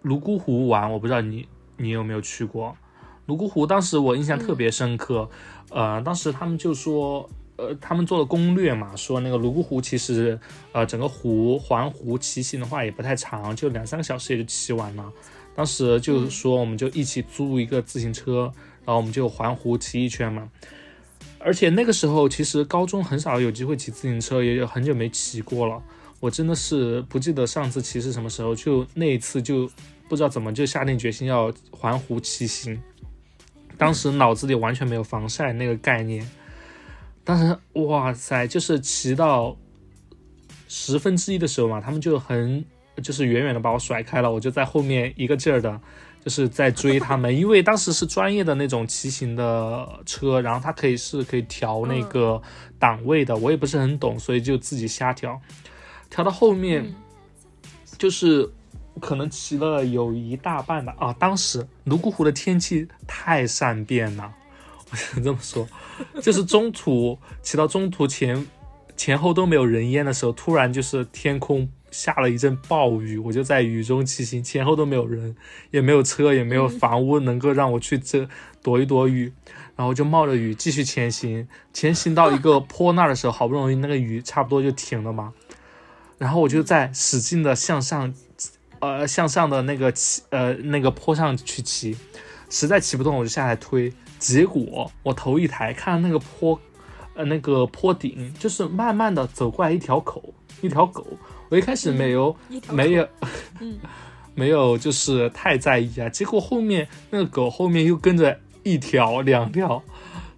[0.02, 0.92] 泸沽湖玩。
[0.92, 2.76] 我不知道你你有没有去过
[3.24, 3.66] 泸沽湖？
[3.66, 5.30] 当时我印象特别深刻。
[5.70, 10.38] 呃，当时他们就说，呃，他们做了攻略嘛，说那个泸沽湖其实，
[10.72, 15.10] 呃，整个湖环湖骑行的话也不太长，就两三个小时也就骑完了。
[15.54, 18.52] 当时就是说我们就一起租一个自行车，
[18.84, 20.50] 然后我们就环湖骑一圈嘛。
[21.38, 25.82] 而且那个时候其实高中很少有机会骑自行车，也有很久没骑过了。
[26.20, 29.70] 我真的是不记得上次骑是什么时候，就那一次就
[30.06, 32.78] 不知道怎么就下定决心要环湖骑行，
[33.78, 36.28] 当时脑子里完全没有防晒那个概念，
[37.24, 39.56] 当时哇塞，就是骑到
[40.68, 42.62] 十分之一的时候嘛，他们就很
[43.02, 45.80] 就是远远的把我甩开了，我就在后面一个劲儿的，
[46.24, 52.40] 就是在追他们，因为当时是专业的那种骑行的车，然后它可以是可以调那个
[52.78, 55.40] 档位的，我也不是很懂，所以就自己瞎调。
[56.10, 56.94] 调到后面，
[57.96, 58.50] 就是
[59.00, 60.94] 可能骑了有一大半吧。
[60.98, 61.12] 啊！
[61.18, 64.30] 当时泸沽湖的天气太善变了，
[64.90, 65.66] 我想这么说，
[66.20, 68.46] 就是中途骑到中途前
[68.96, 75.34] 前后都没有人烟的时候，突然就是天空下了一阵暴雨，我就在雨中骑行，前后都没有人，
[75.70, 78.28] 也没有车，也没有房屋能够让我去遮
[78.62, 79.32] 躲一躲雨，
[79.76, 81.48] 然后就冒着雨继续前行。
[81.72, 85.32] 前行到一个坡那儿的时候，好不容易那个雨差不多就停了嘛。
[86.18, 88.12] 然后我就在使劲的向上，
[88.80, 91.96] 呃，向上的那个骑，呃，那个坡上去骑，
[92.50, 93.92] 实在骑不动，我就下来推。
[94.18, 96.60] 结果我头一抬，看到那个坡，
[97.14, 101.06] 呃，那个坡顶就是慢慢的走过来一条狗，一条狗。
[101.50, 102.34] 我一开始没有，
[102.70, 103.06] 没有，
[103.60, 103.78] 嗯，
[104.34, 106.08] 没有，就是太在意啊。
[106.08, 109.82] 结果后面那个狗后面又跟着一条、两条。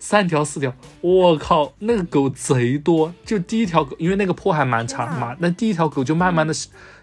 [0.05, 3.15] 三条四条，我靠，那个狗贼多。
[3.25, 6.53] 就第一条狗，因为那个坡还蛮长嘛，那第一条狗就慢慢的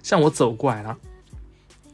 [0.04, 0.98] 向我走过来了。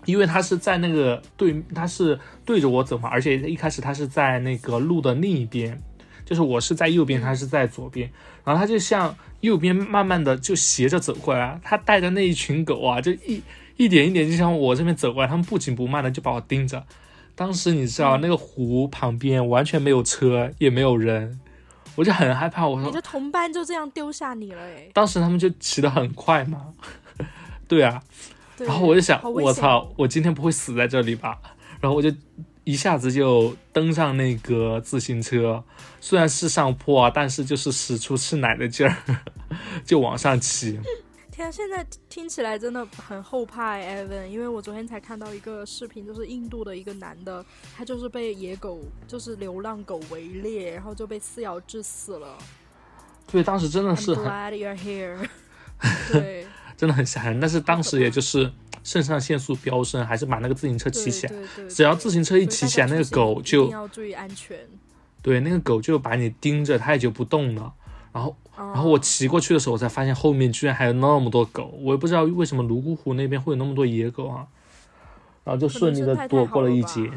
[0.06, 5.80] 因为它是在那个对，它是对着我走嘛，而且一开始它是在那个路的另一边，
[6.26, 8.10] 就是我是在右边，他是在左边，
[8.44, 11.60] 然后他就向右边慢慢的就斜着走过来。
[11.64, 13.42] 他带着那一群狗啊，就一
[13.78, 16.84] 一点一点就向我这边走过来，他们不紧不慢的就把我盯着。
[17.36, 21.40] 当时你知道那个湖旁边完全没有车，也没有人，
[21.96, 22.66] 我就很害怕。
[22.66, 24.90] 我说你的同伴就这样丢下你了哎！
[24.94, 26.74] 当时他们就骑得很快嘛，
[27.68, 28.02] 对啊，
[28.58, 31.38] 然后我就想，我操，我今天不会死在这里吧？
[31.82, 32.10] 然后我就
[32.66, 35.64] 一下子就登上那个自行车，
[36.02, 38.98] 虽然是上坡啊，但是就是使出吃奶的劲儿，
[39.86, 40.78] 就往上骑。
[41.32, 52.38] 天啊，现在听起来真的很后怕，Evan，因为我昨天才看到一个视频，就是印度的一个男的，他就是被野狗，就是流浪狗围猎，然后就被撕咬致死了。
[53.32, 54.24] 对，当时真的是很，
[56.12, 56.48] 对，
[56.78, 57.40] 真的很吓人。
[57.40, 58.52] 但是当时也就是
[58.86, 61.34] 肾上腺素飙升，还是把那个自行车骑起来。
[61.68, 64.58] 只要自行车一骑起来，那个狗就要注意安全。
[65.24, 67.74] 对，那个狗就把你盯着，它也就不动了。
[68.14, 74.46] 然后，然后我骑过去的时候，我才发现后面居然还有那么多狗，我也不知道为什么泸沽湖那边会有那么多野狗啊，
[75.44, 77.12] 然后就顺利的躲过了一劫。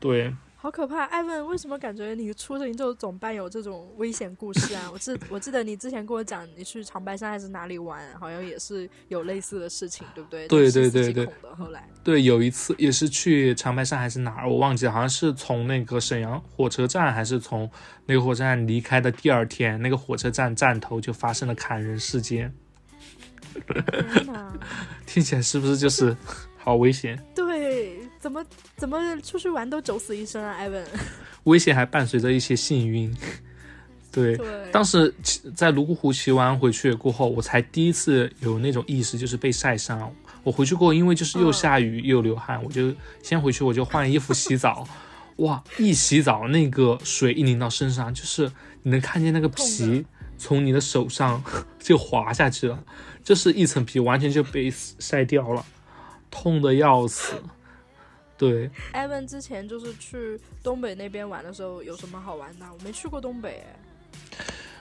[0.00, 1.04] 对，好可怕！
[1.04, 4.90] 艾文，为什么感觉你出行就总伴有这种危险故事啊？
[4.92, 10.46] 我记我记得你之前跟我讲，你去长白山还是哪里玩，好像也是有类似的事情，对不对？
[10.48, 11.26] 对对对对。
[11.56, 11.88] 后来。
[12.04, 17.70] 对，有一次也是去长白山还是哪儿，我忘记了，好像是从那个沈阳火车站，还是从
[18.04, 22.52] 那个火车站离开的第二天，那个火车站站头就发生了砍人事件。
[25.06, 26.14] 听起来是不是就是
[26.58, 27.18] 好危险？
[27.34, 28.44] 对，怎么
[28.76, 30.86] 怎么出去玩都九死一生啊，艾文。
[31.44, 33.16] 危险还伴随着一些幸运。
[34.12, 34.38] 对，
[34.70, 35.14] 当时
[35.54, 40.14] 在泸沽湖骑完回去过后，我才第一次有那种意识，就是被晒伤。
[40.42, 44.86] 我回去过，因为就是又下雨又流汗，我就先回去，我就换衣服洗澡。
[45.36, 48.50] 哇，一洗澡那个水一淋到身上，就是
[48.82, 50.04] 你能看见那个皮
[50.36, 51.42] 从你的手上
[51.78, 52.84] 就滑下去了，
[53.24, 55.64] 就是一层皮完全就被晒掉了，
[56.30, 57.34] 痛的要死。
[58.40, 62.64] 对，Evan 之前就是去东北那边玩的时候有什么好玩的？
[62.72, 63.62] 我没去过东北。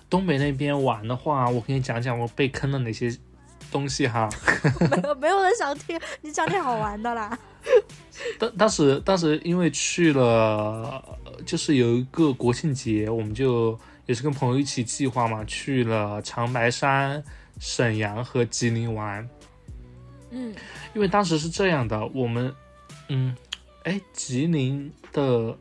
[0.10, 3.16] 东北那边玩的话，我给你讲讲我被坑了哪些。
[3.72, 4.28] 东西哈，
[4.90, 7.38] 没有没有人想听，你讲点好玩的啦。
[8.40, 17.24] 当当时当时因为去了，就是有一个国庆节，我们就也是跟朋友一起计划嘛，去了长白山、
[17.60, 19.30] 沈阳和吉林玩。
[20.32, 20.56] 嗯，
[20.96, 22.52] 因为当时是这样的，我们，
[23.10, 23.36] 嗯，
[23.84, 25.58] 哎，吉林的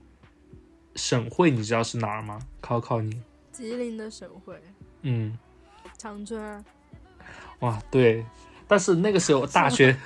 [0.96, 2.38] 省会你知道是哪儿吗？
[2.61, 3.20] 考考你。
[3.52, 4.54] 吉林的省会
[5.02, 5.37] 嗯，
[5.96, 6.64] 长春啊，
[7.61, 8.24] 哇，对，
[8.66, 9.96] 但是那个时候大学，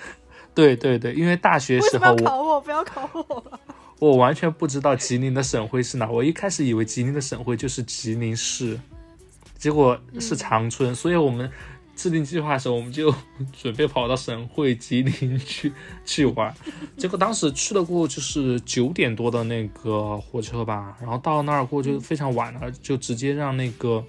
[0.55, 2.61] 对对对，因为大学时候我要考我？
[2.61, 3.61] 不要考我！
[3.99, 8.79] 我完全不知道吉林的省会是哪，我一开始以为吉林的省会就是吉林市，
[9.57, 11.51] 结果是长春，所以我们
[11.95, 13.15] 制定计划的时候，我们就
[13.53, 15.73] 准备跑到省会吉林去
[16.05, 16.55] 去玩，
[16.97, 24.05] 结果当时去了过后就是九点多的那个火车吧，然后到那儿过后就非常晚了，就直接让那个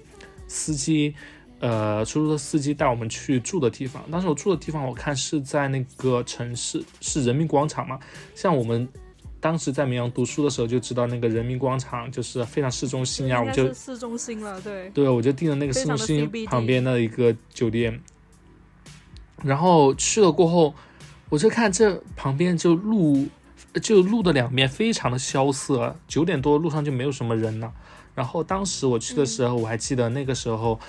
[0.46, 1.14] 司机。
[1.60, 7.98] 呃，出租车司机带我们去住的地方，当时我住的地方，我看是在那个城市，是人民广场嘛。
[8.34, 8.86] 像我们
[9.44, 14.88] 当时在绵阳读书的时候，就知道那个人民广场就是非常市中心呀，我们就市中心了，对。
[14.88, 18.00] 对，我就订了那个市中心旁边的一个酒店，
[19.42, 20.74] 然后去了过后，
[21.28, 23.28] 我就看这旁边就路，
[23.82, 27.70] 就路的两边非常的萧瑟，九点多路上就没有什么人了。
[28.14, 30.80] 然后当时我去的时候，我还记得那个时候，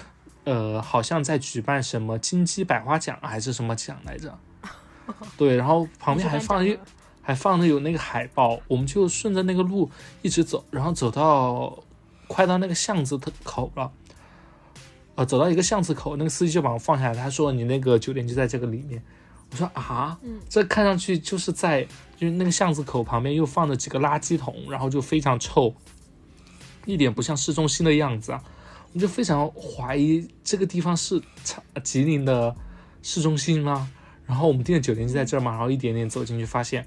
[0.45, 4.39] 呃，好像在举办什么金鸡百花奖还是什么奖来着，
[5.35, 6.79] 对，然后旁边还放一
[7.25, 9.89] 还放的有那个海报，我们就顺着那个路
[10.21, 11.83] 一直走，然后走到
[12.27, 13.91] 快到那个巷子的口了，
[15.15, 19.01] 呃，走到一个巷子口，那个司机就把我放下来，他说你那个酒店就在这个里面。
[19.51, 21.83] 我说啊，嗯这看上去就是在
[22.15, 25.73] 就是那个巷子口旁边又放着几个垃圾桶，然后就非常臭，
[26.85, 28.43] 一点不像市中心的样子啊。
[28.93, 32.55] 我就非常怀疑这个地方是长吉林的
[33.01, 33.89] 市中心吗？
[34.25, 36.83] 然后我们订的酒店就在这儿嘛，然后一点点走进去，发现，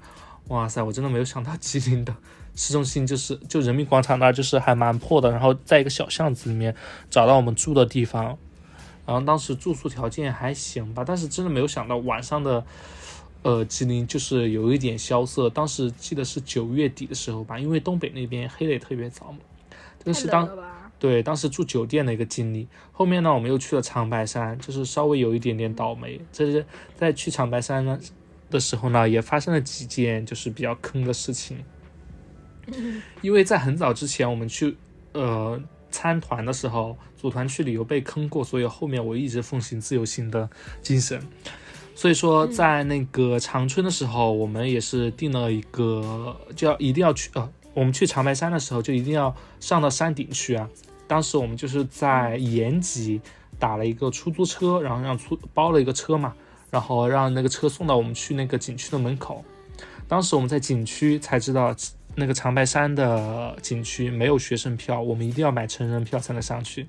[0.49, 2.15] 哇塞，我真的没有想到吉林的
[2.55, 6.75] 市中心就是 就人民广场那儿就是还蛮破的，然后在一个小巷子里面
[7.09, 8.37] 找到我们住的地方，
[9.05, 12.63] 然后当时住宿条件还行吧，但是真的没有想到晚上的。
[13.41, 19.37] 呃，吉林就是有一点萧瑟，当时记得是九月底的时候吧，因为东北那边黑的也特别早嘛。
[19.97, 20.45] 这个是当？
[20.99, 22.67] 对，当时住酒店的一个经历。
[22.91, 26.19] 后面呢，我们又去了长白山，就是稍微有一点点倒霉。
[26.33, 26.65] 这是
[26.97, 27.97] 在去长白山呢
[28.49, 31.57] 的时候呢，也发生了几件就是比较坑的事情。
[33.21, 34.77] 因为在很早之前，我们去
[35.13, 35.59] 呃
[35.89, 40.49] 参团的时候，组团去旅游被坑过，所以后面我一直奉行自由行的
[40.81, 41.21] 精神。
[41.95, 50.69] 所以说，在那个长春的时候，我们也是定了一个，就要一定要去呃，我们去长白山的时候就一定要上到山顶去啊。
[51.07, 53.19] 当时我们就是在延吉
[53.57, 56.35] 打了一个出租车，然后让出包了一个车嘛，
[56.71, 59.43] 然后让那个车送到我们去那个景区的门口。
[60.07, 61.75] 当时我们在景区才知道，
[62.15, 66.87] 那个长白山的景区没有学生票，我们一定要买成人票才能上去。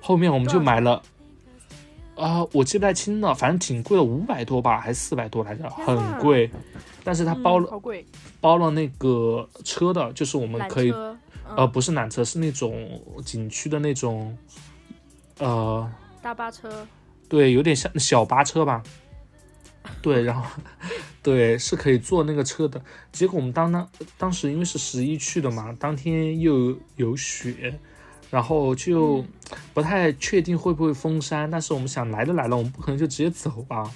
[0.00, 1.02] 后面我们就买了，
[2.16, 6.50] 啊、我记不太清了，反正挺贵的，五百多吧，还是四百多来着，很贵。
[7.02, 8.04] 但是它包了、嗯、
[8.40, 11.18] 包了那个车的，就是我们可以嗯
[11.56, 14.36] 呃，不是缆车，是那种景区的那种，
[15.38, 15.90] 呃，
[16.22, 16.86] 大巴车，
[17.30, 18.82] 对，有点像小巴车吧。
[20.02, 20.44] 对，然后
[21.22, 22.82] 对是可以坐那个车的。
[23.12, 23.88] 结果我们当当
[24.18, 27.78] 当时因为是十一去的嘛，当天又有雪，
[28.30, 29.24] 然后就
[29.72, 31.50] 不太确定会不会封山。
[31.50, 33.90] 但是我们想来都来了，我们不可能就直接走吧，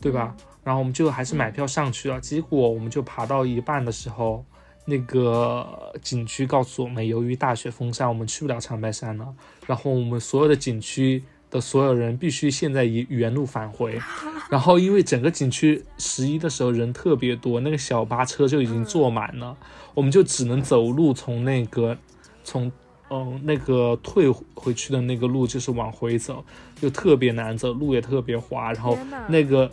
[0.00, 0.36] 对吧？
[0.62, 2.20] 然后我们就还是买票上去了。
[2.20, 4.44] 结果我们就爬到一半的时候，
[4.84, 9.34] 那个景区告诉我们，由于大雪封山，我们去不了长白山了。
[9.66, 11.22] 然后我们所有的景区
[11.56, 14.00] 的所有人必须现在以原路返回。
[14.48, 19.56] 然后因为整个景区十一的时候人特别多，那个小巴车就已经坐满了，
[19.92, 21.98] 我们就只能走路从那个
[22.44, 22.70] 从
[23.10, 26.44] 嗯那个退回去的那个路就是往回走，
[26.80, 28.72] 就特别难走，路也特别滑。
[28.72, 28.96] 然后
[29.28, 29.70] 那个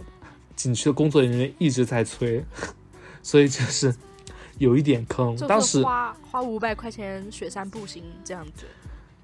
[0.56, 2.44] 景区的工作人员一直在催，
[3.22, 3.94] 所以就是
[4.58, 5.36] 有一点坑。
[5.48, 8.66] 当时花花五百块钱雪山步行这样子，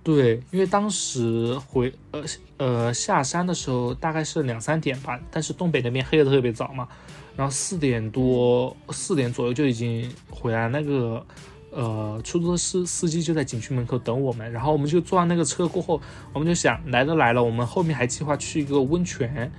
[0.04, 2.24] 对，因为当时回呃
[2.58, 6.88] 呃下山的时候大概是两三点吧，但是东北那边黑的特别早嘛，
[7.36, 11.26] 然后四点多四点左右就已经回来，那个
[11.72, 16.02] 呃出租车司司机就在景区门口等我们，然后我们就坐上那个车过后，
[16.34, 19.52] 我们就想来都来了，我们后面还计划去一个温泉。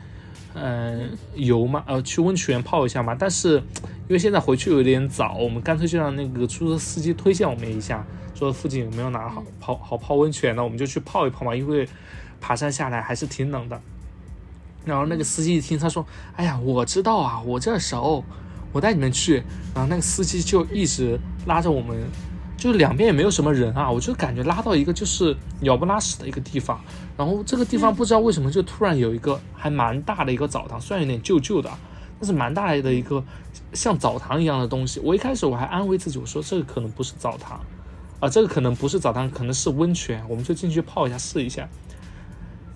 [0.53, 3.15] 嗯，游嘛，呃，去温泉泡一下嘛。
[3.17, 8.05] 但是因为现在回去有点早，我们干脆就让那个出租车司机推荐我们一下，
[8.41, 11.55] 说附近有没有哪好泡好泡温泉的，我们就去泡一泡嘛。
[11.55, 11.87] 因为
[12.41, 13.79] 爬山下来还是挺冷的。
[14.83, 18.25] 然后那个司机一听，他说：“哎呀，我知道啊，我这熟，
[18.73, 19.43] 我带你们去。”
[19.77, 21.99] 然后那个司机就一直拉着我们，
[22.57, 26.81] 就是两边也没有什么人啊，我就感觉拉到一个就是鸟不拉屎的一个地方。
[27.19, 31.71] 然后这个地方不知道为什么就突然有一个还蛮大的一个澡堂，虽然有点旧旧的，
[32.19, 33.23] 但是蛮大的一个
[33.75, 34.99] 像澡堂一样的东西。
[35.01, 37.61] 我一开始我还安慰自己，我说这个可能不是澡堂，
[38.21, 41.69] 啊，这个可能不是澡堂，可能是温泉，我们就进去泡一下试一下。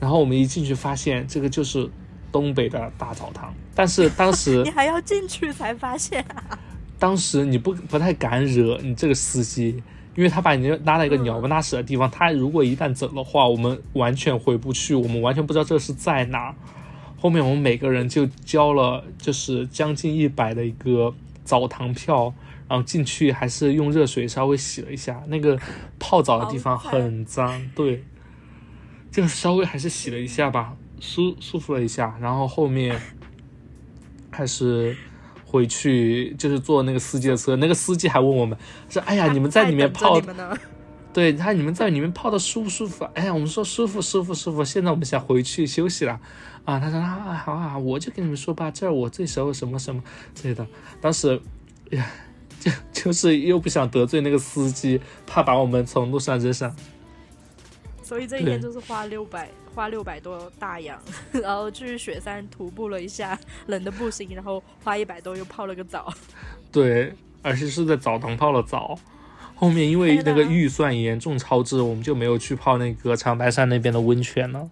[0.01, 1.88] 然后我们一进去发现，这个就是
[2.32, 3.55] 东北的大澡堂。
[3.74, 6.59] 但是当时 你还要进去才发现啊！
[6.99, 9.82] 当时你不不太敢惹你这个司机，
[10.14, 16.55] 因为他把你拉到一个鸟不拉屎的地方，他如果一旦走的话，我们完全回不去，我们完全不知道这是在哪。
[17.18, 21.14] 后面我们每个人就交了就是将近一百的一个
[21.45, 22.34] 澡堂票，
[22.68, 25.58] 然后进去还是用热水稍微洗了一下，那个
[25.98, 28.04] 泡澡的地方很脏，对，
[29.10, 33.00] 就稍微还是洗了一下吧，舒舒服了一下，然后后面
[34.30, 34.96] 还是
[35.44, 38.56] 回去就是坐那个司机的车，那个司机还问我们
[38.88, 40.20] 说：“哎呀，你们在里面泡。
[41.14, 43.04] ”对他，你们在里面泡的舒不舒服？
[43.14, 44.64] 哎呀，我们说舒服，舒服，舒服。
[44.64, 46.20] 现在我们想回去休息了，
[46.64, 50.02] 啊，他说啊，好啊，我就跟你们说吧，这儿我最熟什么什么
[50.34, 50.66] 之类的。
[51.00, 51.40] 当时，
[51.90, 52.04] 呀，
[52.64, 52.72] 就
[53.04, 56.74] 就是又不想得罪那个司机，怕把我们从路上扔上。
[58.02, 61.00] 所以这一天就是花六百，花六百多大洋，
[61.32, 66.12] 然后去雪山徒步了一下，冷的不行，然后花一百多又泡了个澡。
[66.72, 67.12] 对，
[67.42, 68.98] 而且是在澡堂泡了澡。
[69.54, 74.68] 后面因为那个预算严重超支，我们就没有去泡那个长白山那边的温泉了。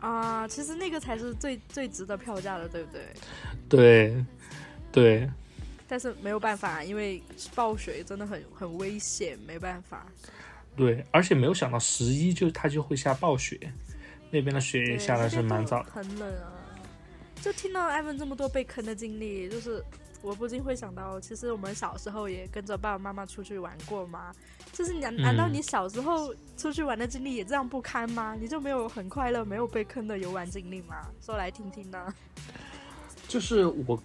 [0.00, 3.02] 啊，其实那个才是最最值得票价的，对不对？
[3.68, 4.24] 对，
[4.90, 5.30] 对。
[5.90, 7.20] 但是没有办法，因为
[7.54, 10.06] 暴雪真的很很危险，没办法。
[10.76, 13.58] 对，而且没有想到十一就它就会下暴雪，
[14.30, 15.82] 那边的雪也下的是蛮早。
[15.82, 16.54] 很冷啊！
[17.42, 19.84] 就听到艾文这么多被坑的经历，就是。
[20.22, 24.30] 我不禁会想到，其实我们小时候也跟着爸爸妈妈出去玩过吗？
[24.70, 28.36] 就是难难道你小时候出去玩的经历也这样不堪吗？
[28.38, 31.08] 你就没有很快乐、没有被坑的游玩经历吗？
[31.22, 32.14] 说来听听呢。
[33.26, 33.98] 就是我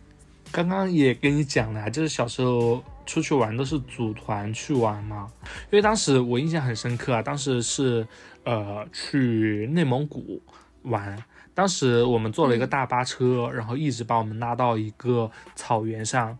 [0.51, 5.27] 刚刚也跟你讲了，就是小时候出去玩都是组团去玩嘛。
[5.71, 8.07] 因为当时我印象很深刻啊，当时是
[8.43, 10.41] 呃去内蒙古
[10.83, 11.21] 玩。
[11.53, 16.37] 当时我们坐了一个大巴车，然后一直把我们拉到一个草原上。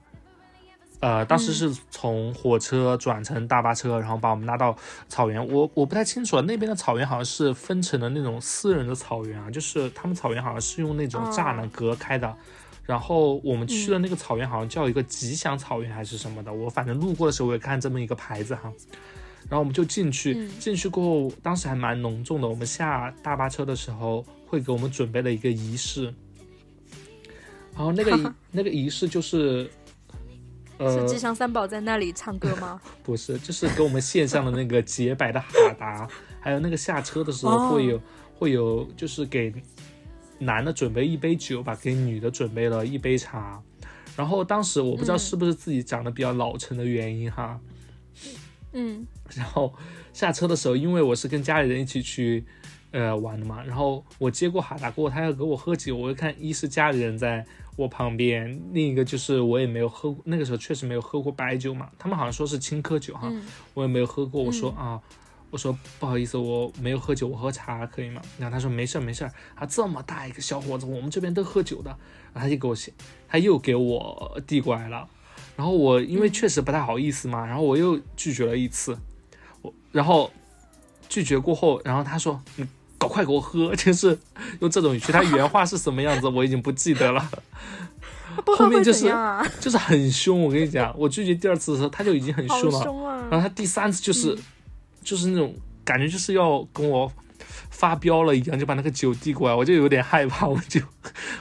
[1.01, 4.75] 呃，当时是从火车转成大巴车，然后把我们拉到
[5.07, 5.45] 草原。
[5.47, 12.35] 我我不太清楚，那边的草原好像是分成了那种私人的草原啊，就是他们草原好像是用那种栅栏隔开的。
[12.85, 18.71] 然后我们去的那个草原好像叫一个吉祥草原还是什么的，我反正路过的时候我也看这么一个牌子哈。
[19.43, 22.47] 然后我们就进去，进去过后，当时还蛮隆重的。
[22.47, 24.25] 我们下大巴车的时候。
[24.47, 26.03] 会给我们准备了一个仪式，
[27.75, 29.67] 然后那个 那个仪式就是，
[30.77, 32.79] 呃，是吉祥三宝在那里唱歌吗？
[33.03, 35.47] 不是，就是给我们献上的那个洁白的哈
[35.79, 36.07] 达，
[36.39, 37.99] 还有那个下车的时候会有
[38.37, 39.51] 会有，就是给
[40.39, 43.61] 男的准备一杯酒吧，给女的准备了一杯茶。
[44.15, 47.59] 然后当时我不知道是不是自己长得比较老成的原因哈，
[48.73, 49.05] 嗯，
[49.35, 49.73] 然后
[50.13, 52.45] 下车的时候，因为我是跟家里人一起去。
[52.91, 63.29] 呃，玩的嘛，然后我接过哈达过，他要给我喝酒，我就看一是家里人在我旁边，另一个就是我也没有喝，那个时候确实没有喝过白酒嘛，他们好像说是青稞酒哈，
[63.73, 65.01] 我也没有喝过，我说啊，
[65.55, 68.21] 我说不好意思，我没有喝酒，我喝茶可以吗？
[68.37, 69.23] 然后他说没事没事，
[69.55, 71.89] 啊这么大一个小伙子，我们这边都喝酒的，
[72.33, 72.91] 然后他就给我写，
[73.29, 75.07] 他又给我递过来了，
[75.55, 78.97] 然后我因为确实不太好意思嘛，然后我又拒绝了一次，
[79.61, 80.29] 我然后
[81.07, 82.67] 拒绝过后，然后他说你。
[82.97, 84.17] 搞快给我喝，就是
[84.61, 85.11] 用这种语气。
[85.11, 87.29] 他原话是什么样子，我已经不记得了。
[88.57, 89.13] 后面就是
[89.59, 90.41] 就是很凶。
[90.41, 93.27] 我跟你讲，我拒绝第二次的时候，他就已经很凶了。
[93.29, 94.35] 然后他第三次就是
[95.05, 97.09] 就是那种感觉，就是要跟我
[97.69, 100.81] 发飙了一样，就把那个酒递过来，我就有点害怕， 我就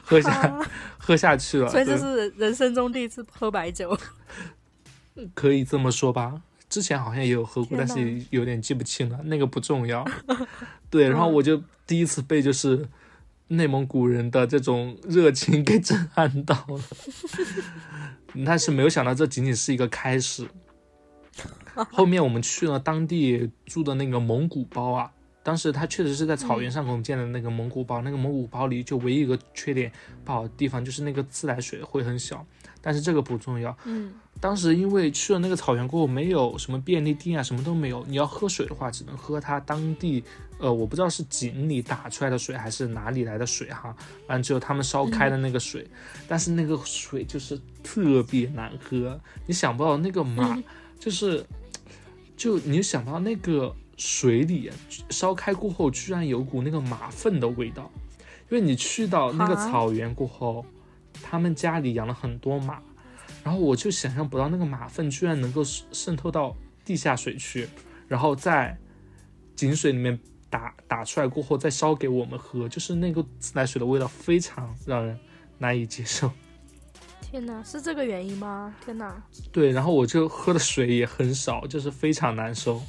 [0.03, 1.69] 喝下喝下去了。
[1.69, 3.99] 所以这是人生中第一次喝白酒，
[5.35, 6.43] 可以这么说吧。
[6.69, 9.19] 之前好像也有喝过，但是有点记不清了。
[9.25, 10.05] 那个不重要。
[10.91, 12.89] 对，然后我就第一次被就是
[13.49, 16.81] 内蒙古人的这种热情给震撼到了，
[18.45, 20.49] 但是没有想到这仅仅是一个开始。
[21.93, 25.11] 后面我们去了当地住的那个蒙古包啊，
[25.43, 29.91] 当时他确实是在草原上给我们建的那个蒙古包，那个蒙古包里就唯一一个缺点
[30.25, 32.47] 不好的地方就是那个自来水会很小，
[32.81, 33.77] 但是这个不重要。
[33.85, 34.13] 嗯。
[34.41, 38.05] 当时因为去了那个草原过后，没有什么便利店啊，什么都没有。
[38.09, 40.25] 你要喝水的话，只能喝它当地，
[40.59, 43.95] 呃，我不知道是井里打出来的水还是哪里来的水哈。
[44.27, 45.87] 反正只有他们烧开的那个水，
[46.27, 49.19] 但是那个水就是特别难喝。
[49.47, 50.61] 你想不到那个马，
[51.05, 51.45] 就是，
[52.37, 54.71] 就你想到那个水里
[55.11, 57.91] 烧开过后，居然有股那个马粪的味道。
[58.51, 60.65] 因为你去到那个草原过后。
[61.23, 62.83] 他们家里养了很多马，
[63.43, 67.69] 然后我就想象不到那个马粪居然能够渗透到地下水去，
[68.09, 68.77] 然后在
[69.55, 70.19] 井水里面
[70.51, 75.19] 打打出来过后再烧给我们喝，就是那个自来水的味道非常让人
[75.59, 76.31] 难以接受。
[77.35, 78.73] 天哪，是这个原因吗？
[78.85, 79.13] 天哪！
[79.51, 82.81] 对，然后我就喝的水也很少，就是非常难受。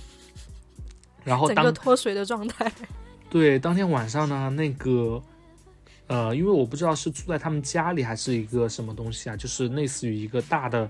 [1.23, 2.71] 然后当整个脱水的状态。
[3.27, 5.19] 对，当天晚上呢，那个
[6.05, 10.87] 呃，因为我不知道是住在他们家里还是一个什么东西啊，就是类似于一个大的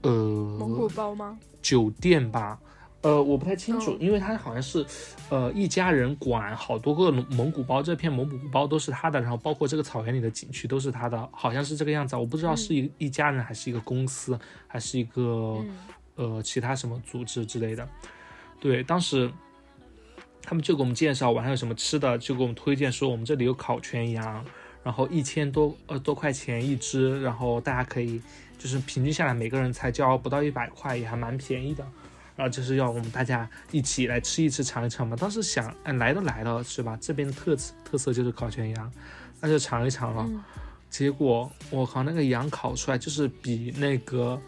[0.00, 0.10] 呃
[0.58, 1.38] 蒙古包吗？
[1.60, 2.58] 酒店吧。
[3.02, 4.84] 呃，我不太清楚，嗯因为他好像是，
[5.30, 12.18] 呃，一家人管好多个蒙古包，这片蒙古包都是他的，然后包括这个草原里的景区都是他的，好像是这个样子啊。
[12.18, 15.78] 我不知道是一、一家人还是一个公司，还是一个、嗯
[16.16, 17.88] 呃其他什么组织之类的。
[18.60, 19.30] 对，当时
[20.42, 24.44] 他们就给我们介绍晚上有什么吃的，就给我们推荐说我们这里有烤全羊，
[24.82, 28.20] 然后一千多呃多块钱一只，然后大家可以
[28.58, 31.86] 就是平均下来每个人才交不到一百块，也还蛮便宜的。
[32.40, 35.14] 然后就是要我们大家一起来吃一吃、尝一尝嘛。
[35.14, 36.96] 当时想，哎，来都来了，是吧？
[36.98, 38.92] 这边的特色特色就是烤全羊，
[39.40, 40.24] 那就尝一尝了。
[40.26, 40.42] 嗯
[40.88, 44.40] 结果我靠，那个羊烤出来就是比那个，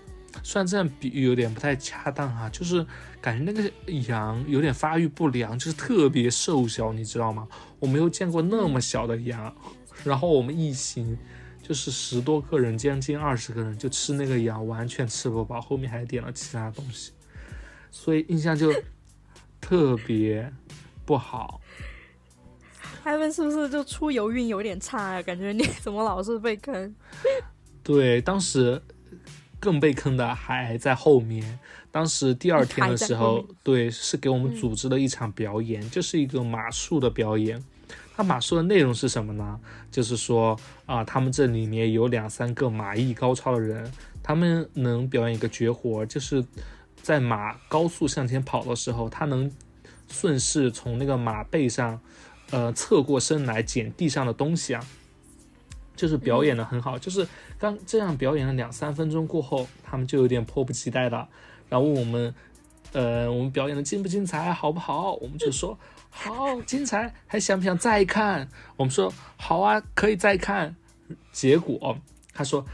[0.43, 2.85] 虽然这样比喻有点不太恰当哈、就是
[3.21, 3.71] 感觉那个
[4.09, 7.47] 羊有点发育不良，就是特别瘦小，你知道吗？
[7.79, 9.55] 我没有见过那么小的羊。
[10.03, 11.17] 然后我们一行
[11.63, 17.13] 就是十多个人，将近二十个人，就吃那个羊，完全吃不饱，后面还点了其他东西，
[17.93, 18.73] 所以印象就
[19.61, 20.53] 特别
[21.07, 21.61] 不好。
[23.05, 25.23] 他们是不是就出游运有点差啊？
[25.23, 26.95] 感觉你怎么老是被坑？
[27.83, 28.81] 对，当时
[29.61, 31.59] 更被坑的还在后面。
[31.91, 37.63] 当时第二天的时候，对，是给我们组织了一场表演，就是一个马术的表演。
[38.15, 39.61] 它马术的内容是什么呢？
[39.91, 43.91] 就是说啊、他们这里面有两三个马艺高超的人，
[44.23, 46.45] 他们能表演一个绝活，就是
[47.03, 49.51] 在马高速向前跑的时候，他能
[50.09, 52.01] 顺势从那个马背上，
[52.51, 54.83] 呃，侧过身来捡地上的东西啊。
[55.95, 57.29] 就是表演的很好，就是
[57.59, 61.29] 刚这样表演了两三分钟过后，他们就有点迫不及待了，
[61.69, 62.35] 然后问我们，
[62.93, 65.13] 呃，我们表演的精不精彩，好不好？
[65.17, 65.79] 我们就说
[66.09, 68.49] 好，精彩，还想不想再看？
[68.77, 70.75] 我们说好啊，可以再看。
[71.31, 71.99] 结果
[72.33, 72.65] 他说，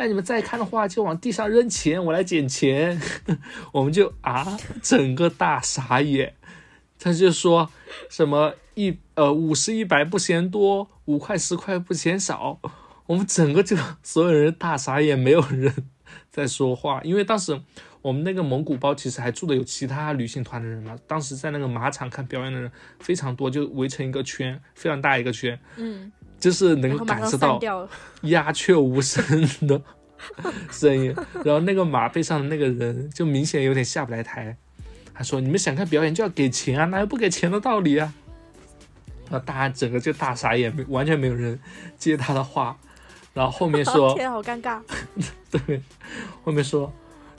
[0.00, 2.98] 那你们再看的话，就往地上扔钱，我来捡钱。
[3.70, 6.36] 我们就啊，整个大傻眼。
[6.98, 7.70] 他就说
[8.08, 12.58] 什么一呃五十一百不嫌多，五块十块不嫌少。
[13.04, 15.70] 我们整个就所有人大傻眼，没有人
[16.32, 17.60] 在说话，因为当时
[18.00, 20.96] 我们那个蒙古包其实还住的有其他旅行团的人嘛。
[21.06, 26.10] 当时在那个马场看表演的人非常多，就围成一个圈，非常大一个圈，嗯，
[26.40, 27.60] 就是能感受到。
[28.22, 29.22] 鸦雀无声
[29.68, 29.80] 的
[30.70, 31.14] 声音，
[31.44, 34.56] 然后那个马背上的那个人就明显有点下不来台。
[35.14, 38.12] 他说：“你们想看表演就要给钱啊，哪有不给钱的道理啊？”
[39.30, 41.58] 然后大家整个就大傻眼，没完全没有人
[41.98, 42.76] 接他的话。
[43.32, 44.80] 然后后面说 天啊，好尴尬。
[45.50, 45.82] 对，
[46.42, 46.92] 后面说，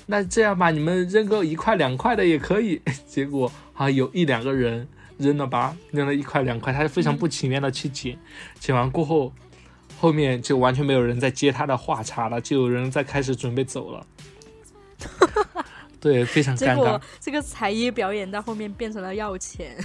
[0.06, 2.82] 那这样吧，你们扔个一块两块的也可以。
[3.08, 4.88] 结果啊，有一两个人
[5.22, 8.17] 扔了吧，扔了一块两块，他就非常不情愿的去捡。
[8.59, 9.32] 捡完过后，
[9.99, 14.05] 后面就完全没有人在接他的话茬了，就有人在开始准备走了。
[16.01, 17.01] 对，非常尴尬结果。
[17.19, 19.78] 这个才艺表演到后面变成了要钱，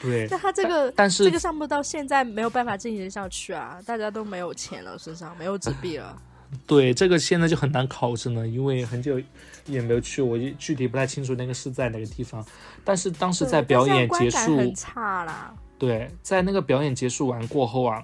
[0.00, 6.16] 对， 那他这个但是这个项目到现在没有办法进行下去啊，大家都没有钱了，身上没有纸币了。
[6.66, 9.20] 对这个现在就很难考证了，因为很久
[9.68, 12.44] 也没有去，我也具体不太清楚那个是在哪个地方。
[12.84, 15.54] 但是当时在表演结束，很差啦。
[15.78, 18.02] 对，在那个表演结束完过后啊，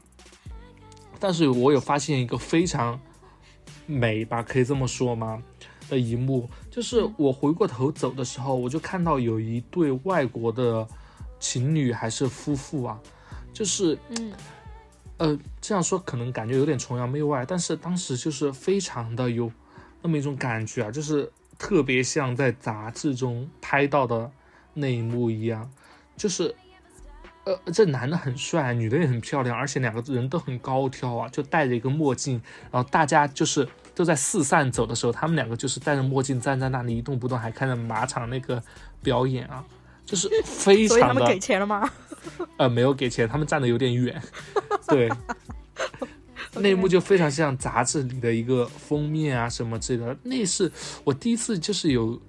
[1.19, 3.01] 但是我有发现一个非常
[3.87, 5.43] 美吧，可以这么说吗？
[5.91, 10.87] 的一幕，就是嗯我回过头走的时候，我就看到有一对外国的
[11.39, 12.99] 情侣还是夫妇啊，
[13.53, 14.33] 就是嗯，
[15.19, 19.53] 呃，这样说可能感觉有点崇洋媚外，但是当时就是非常的有
[20.01, 24.31] 那么一种感觉啊，就是特别像在杂志中拍到的
[24.75, 25.71] 那一幕一样，
[26.17, 26.55] 就是
[27.45, 32.41] 呃，这男的很帅，女的也很漂亮，而且两个人都很高挑啊，就戴着一个墨镜，
[32.71, 38.63] 然后大家就是都在四散走的时候，他们两个就是戴着墨镜站在那里一动不动，还看着马场那个
[39.03, 39.65] 表演啊，
[40.07, 41.91] 就是非常的所以他们给钱了吗？
[42.57, 44.21] 呃，没有给钱，他们站的有点远。
[44.89, 45.11] 对，
[46.57, 50.17] 那一幕就非常像杂志里的一个封面啊什么之类的。
[50.23, 50.71] 那是
[51.03, 52.21] 我第一次就是有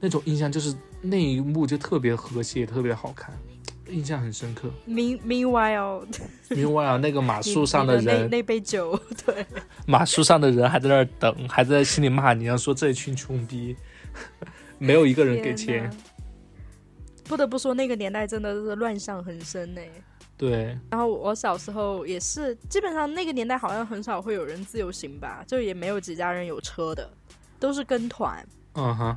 [0.00, 3.34] 那种印象，就是那一幕就特别和谐，特别好看。
[3.88, 4.70] 印象很深刻。
[4.86, 8.96] mean meanwhile，meanwhile， 那个马术上的人，那那杯酒，
[9.26, 9.44] 对，
[9.84, 13.74] 马术上的人还在那儿等，还在心里骂你，要说这群穷逼，
[14.78, 15.90] 没有一个人给钱。。
[17.24, 19.80] 不得不说，那个年代真的是乱象很深呢。
[20.40, 27.10] 对，然后我小时候也是，基本上那个年代好像很少会有人自由行吧，就也没有几家人有车的，
[27.58, 28.42] 都是跟团。
[28.72, 29.14] 嗯哼，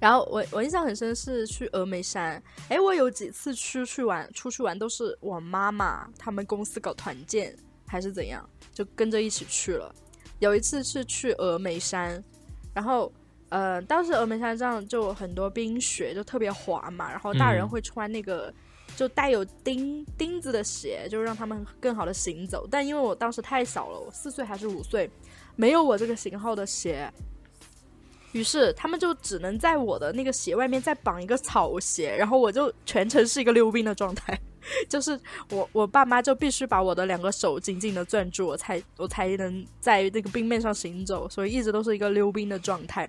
[0.00, 7.54] 然后我我印象很深是去峨眉山，哎，我有几次出去玩，出去玩都是我妈妈他们公司搞团建
[7.86, 9.94] 还是怎样，就跟着一起去了。
[10.38, 12.24] 有一次是去峨眉山，
[12.72, 13.12] 然后
[13.50, 18.50] 呃，当时峨眉山上就很多冰雪，就特别滑嘛，然后大人嗯会穿那个。
[18.96, 22.66] 就带有钉钉子的鞋，就是让他们更好的行走。
[22.70, 25.10] 但因为我当时太小了，我四岁还是五岁，
[25.56, 27.12] 没有我这个型号的鞋，
[28.32, 34.38] 于是他们就只能在我的那个鞋外面再绑一个草鞋，然后我就全程是一个溜冰的状态，
[34.88, 35.18] 就是
[35.50, 43.08] 我我爸妈就必须把我的两个手紧紧的攥住，我才我才能在那个冰面上行走，所以一直都是一个溜冰的状态。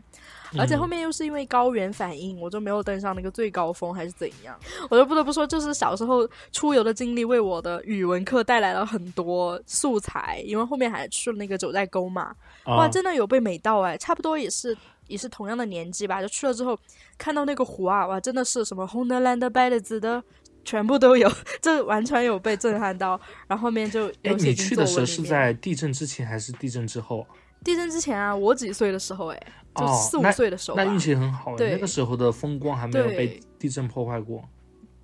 [0.55, 4.55] 而且后面又是因为高原反应，我就没有登上那个最高峰，还是怎样？
[4.87, 12.35] 我就不得不说，就是小时候出游的经历为我的语文课带来了很多素材，因为后面还去了那个九寨沟嘛，
[12.65, 14.77] 哇，啊，真的有被美到哎，差不多也是
[15.07, 16.77] 也是同样的年纪吧，就去了之后
[17.17, 20.23] 看到那个湖啊，哇，真的是什么红的、蓝的、白的、紫的，
[20.63, 23.19] 全部都有， 这完全有被震撼到。
[23.47, 27.25] 然后后面就哎，你去的时候是在地震之前还是地震之后？
[27.63, 29.43] 地震之前啊，我几岁的时候哎，
[29.75, 34.43] 就哦四五岁的时候吧，那运气很好，对那个时候的风光还没有被地震破坏过。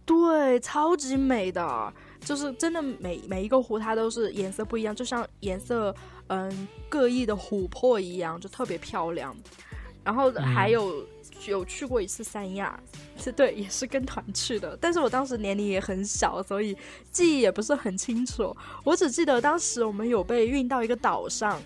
[0.05, 5.95] 对，超级美的，就是真的每每一个湖它都是颜色不一样，就像颜色
[6.28, 9.36] 嗯各异的琥珀一样，就特别漂亮。
[10.03, 11.05] 然后还有、
[11.46, 12.80] 有去过一次三亚，
[13.18, 16.78] 是对，也是跟团去的，但是我当时年龄也很小，所以
[17.12, 18.56] 记忆也不是很清楚。
[18.84, 21.62] 我只记得当时我们有被运到一个岛上，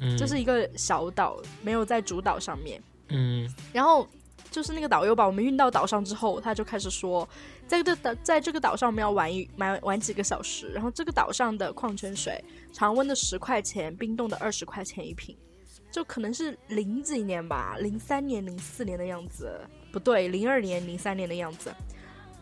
[0.00, 2.80] 嗯，就是一个小岛，没有在主岛上面。
[3.10, 4.06] 嗯然后
[4.50, 7.28] 就是那个导游把我们运到岛上之后，他就开始说，
[7.66, 12.42] 在这岛，在这个岛上我们要玩一玩玩几个小时，然后这个岛上的矿泉水，
[12.72, 15.36] 常温的十块钱，冰冻的二十块钱一瓶，
[15.98, 21.74] 就可能是零几年吧，零三年、零四年的样子，不对，零二年、零三年的样子。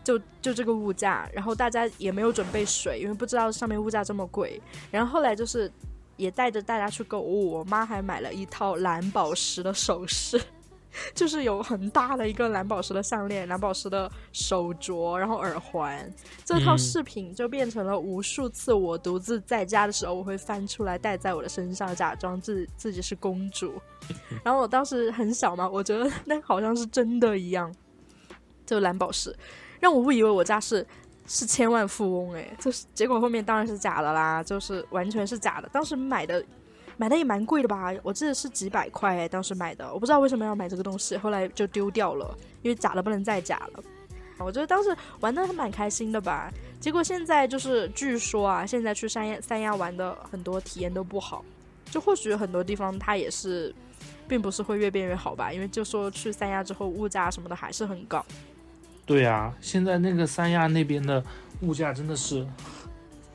[0.05, 4.61] 就就这个物价，然后大家也没有准备水，因为不知道上面物价这么贵。
[4.91, 5.73] 然后后来就是
[6.19, 10.39] 也带着大家去购物，我妈还买了一套蓝宝石的首饰，
[11.15, 16.13] 就是有很大的一个蓝宝石的项链、蓝宝石的手镯，然后耳环。
[16.45, 23.75] 这套嗯饰品就变成了无数次我独自在家的时候，我会翻出来戴在我的身上，假装自自己是公主。
[24.45, 27.75] 然后我当时很小嘛，我觉得那好像是真的一样，
[28.65, 29.35] 就蓝宝石，
[29.81, 30.87] 让我误以为我家是
[31.27, 35.69] 是千万富翁哎，就是结果后面当然是假的啦，就是完全是假的。
[35.73, 36.45] 当时买的
[36.97, 43.85] 买的也蛮贵的吧，我记得是几百块哎，当时买的，我不知道为什么要买这个东西，后来就丢掉了，因为假的不能再假了。
[44.39, 51.45] 我觉得当时玩的还蛮开心的吧，结果现在就是据说啊，现在去三亚三亚玩的很多体验都不好，
[51.91, 53.75] 就或许很多地方它也是，
[54.29, 58.25] 并不是会越变越好吧，因为就说去三亚之后物价什么的还是很高。
[59.07, 61.23] 对啊，现在那个三亚那边的
[61.61, 62.47] 物价真的是，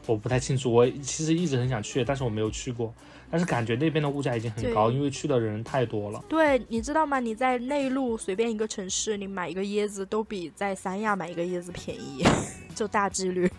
[0.05, 0.71] 我不太清楚。
[0.71, 2.93] 我其实一直很想去，但是我没有去过。
[3.31, 6.21] 但是感觉那边的物价已经很高，因为去的人太多了。
[6.27, 7.19] 对，你知道吗？
[7.19, 12.23] 你在内陆随便一个城市，你买一个椰子都比在三亚买一个椰子便宜，
[12.75, 13.49] 就大几率。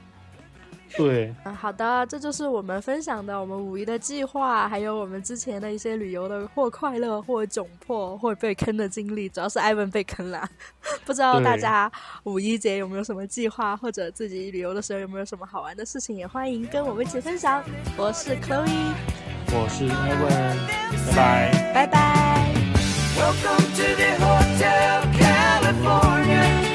[0.94, 9.26] 对，嗯，好的，这就是我们分享的我们五一的计划，还有我们之前的一些旅游的或快乐、或窘迫、或被坑的经历。
[9.26, 10.46] 主要是艾文被坑了，
[11.06, 11.90] 不知道大家
[12.24, 17.64] 五一节有没有什么计划，或者自己旅游的时候有没有什么好玩的事情，也欢迎跟我们一起分享。
[17.96, 18.92] 我是 Chloe，
[19.54, 20.24] 我是艾薇
[21.14, 21.98] 拜拜拜拜
[23.18, 26.71] welcome to the hotel california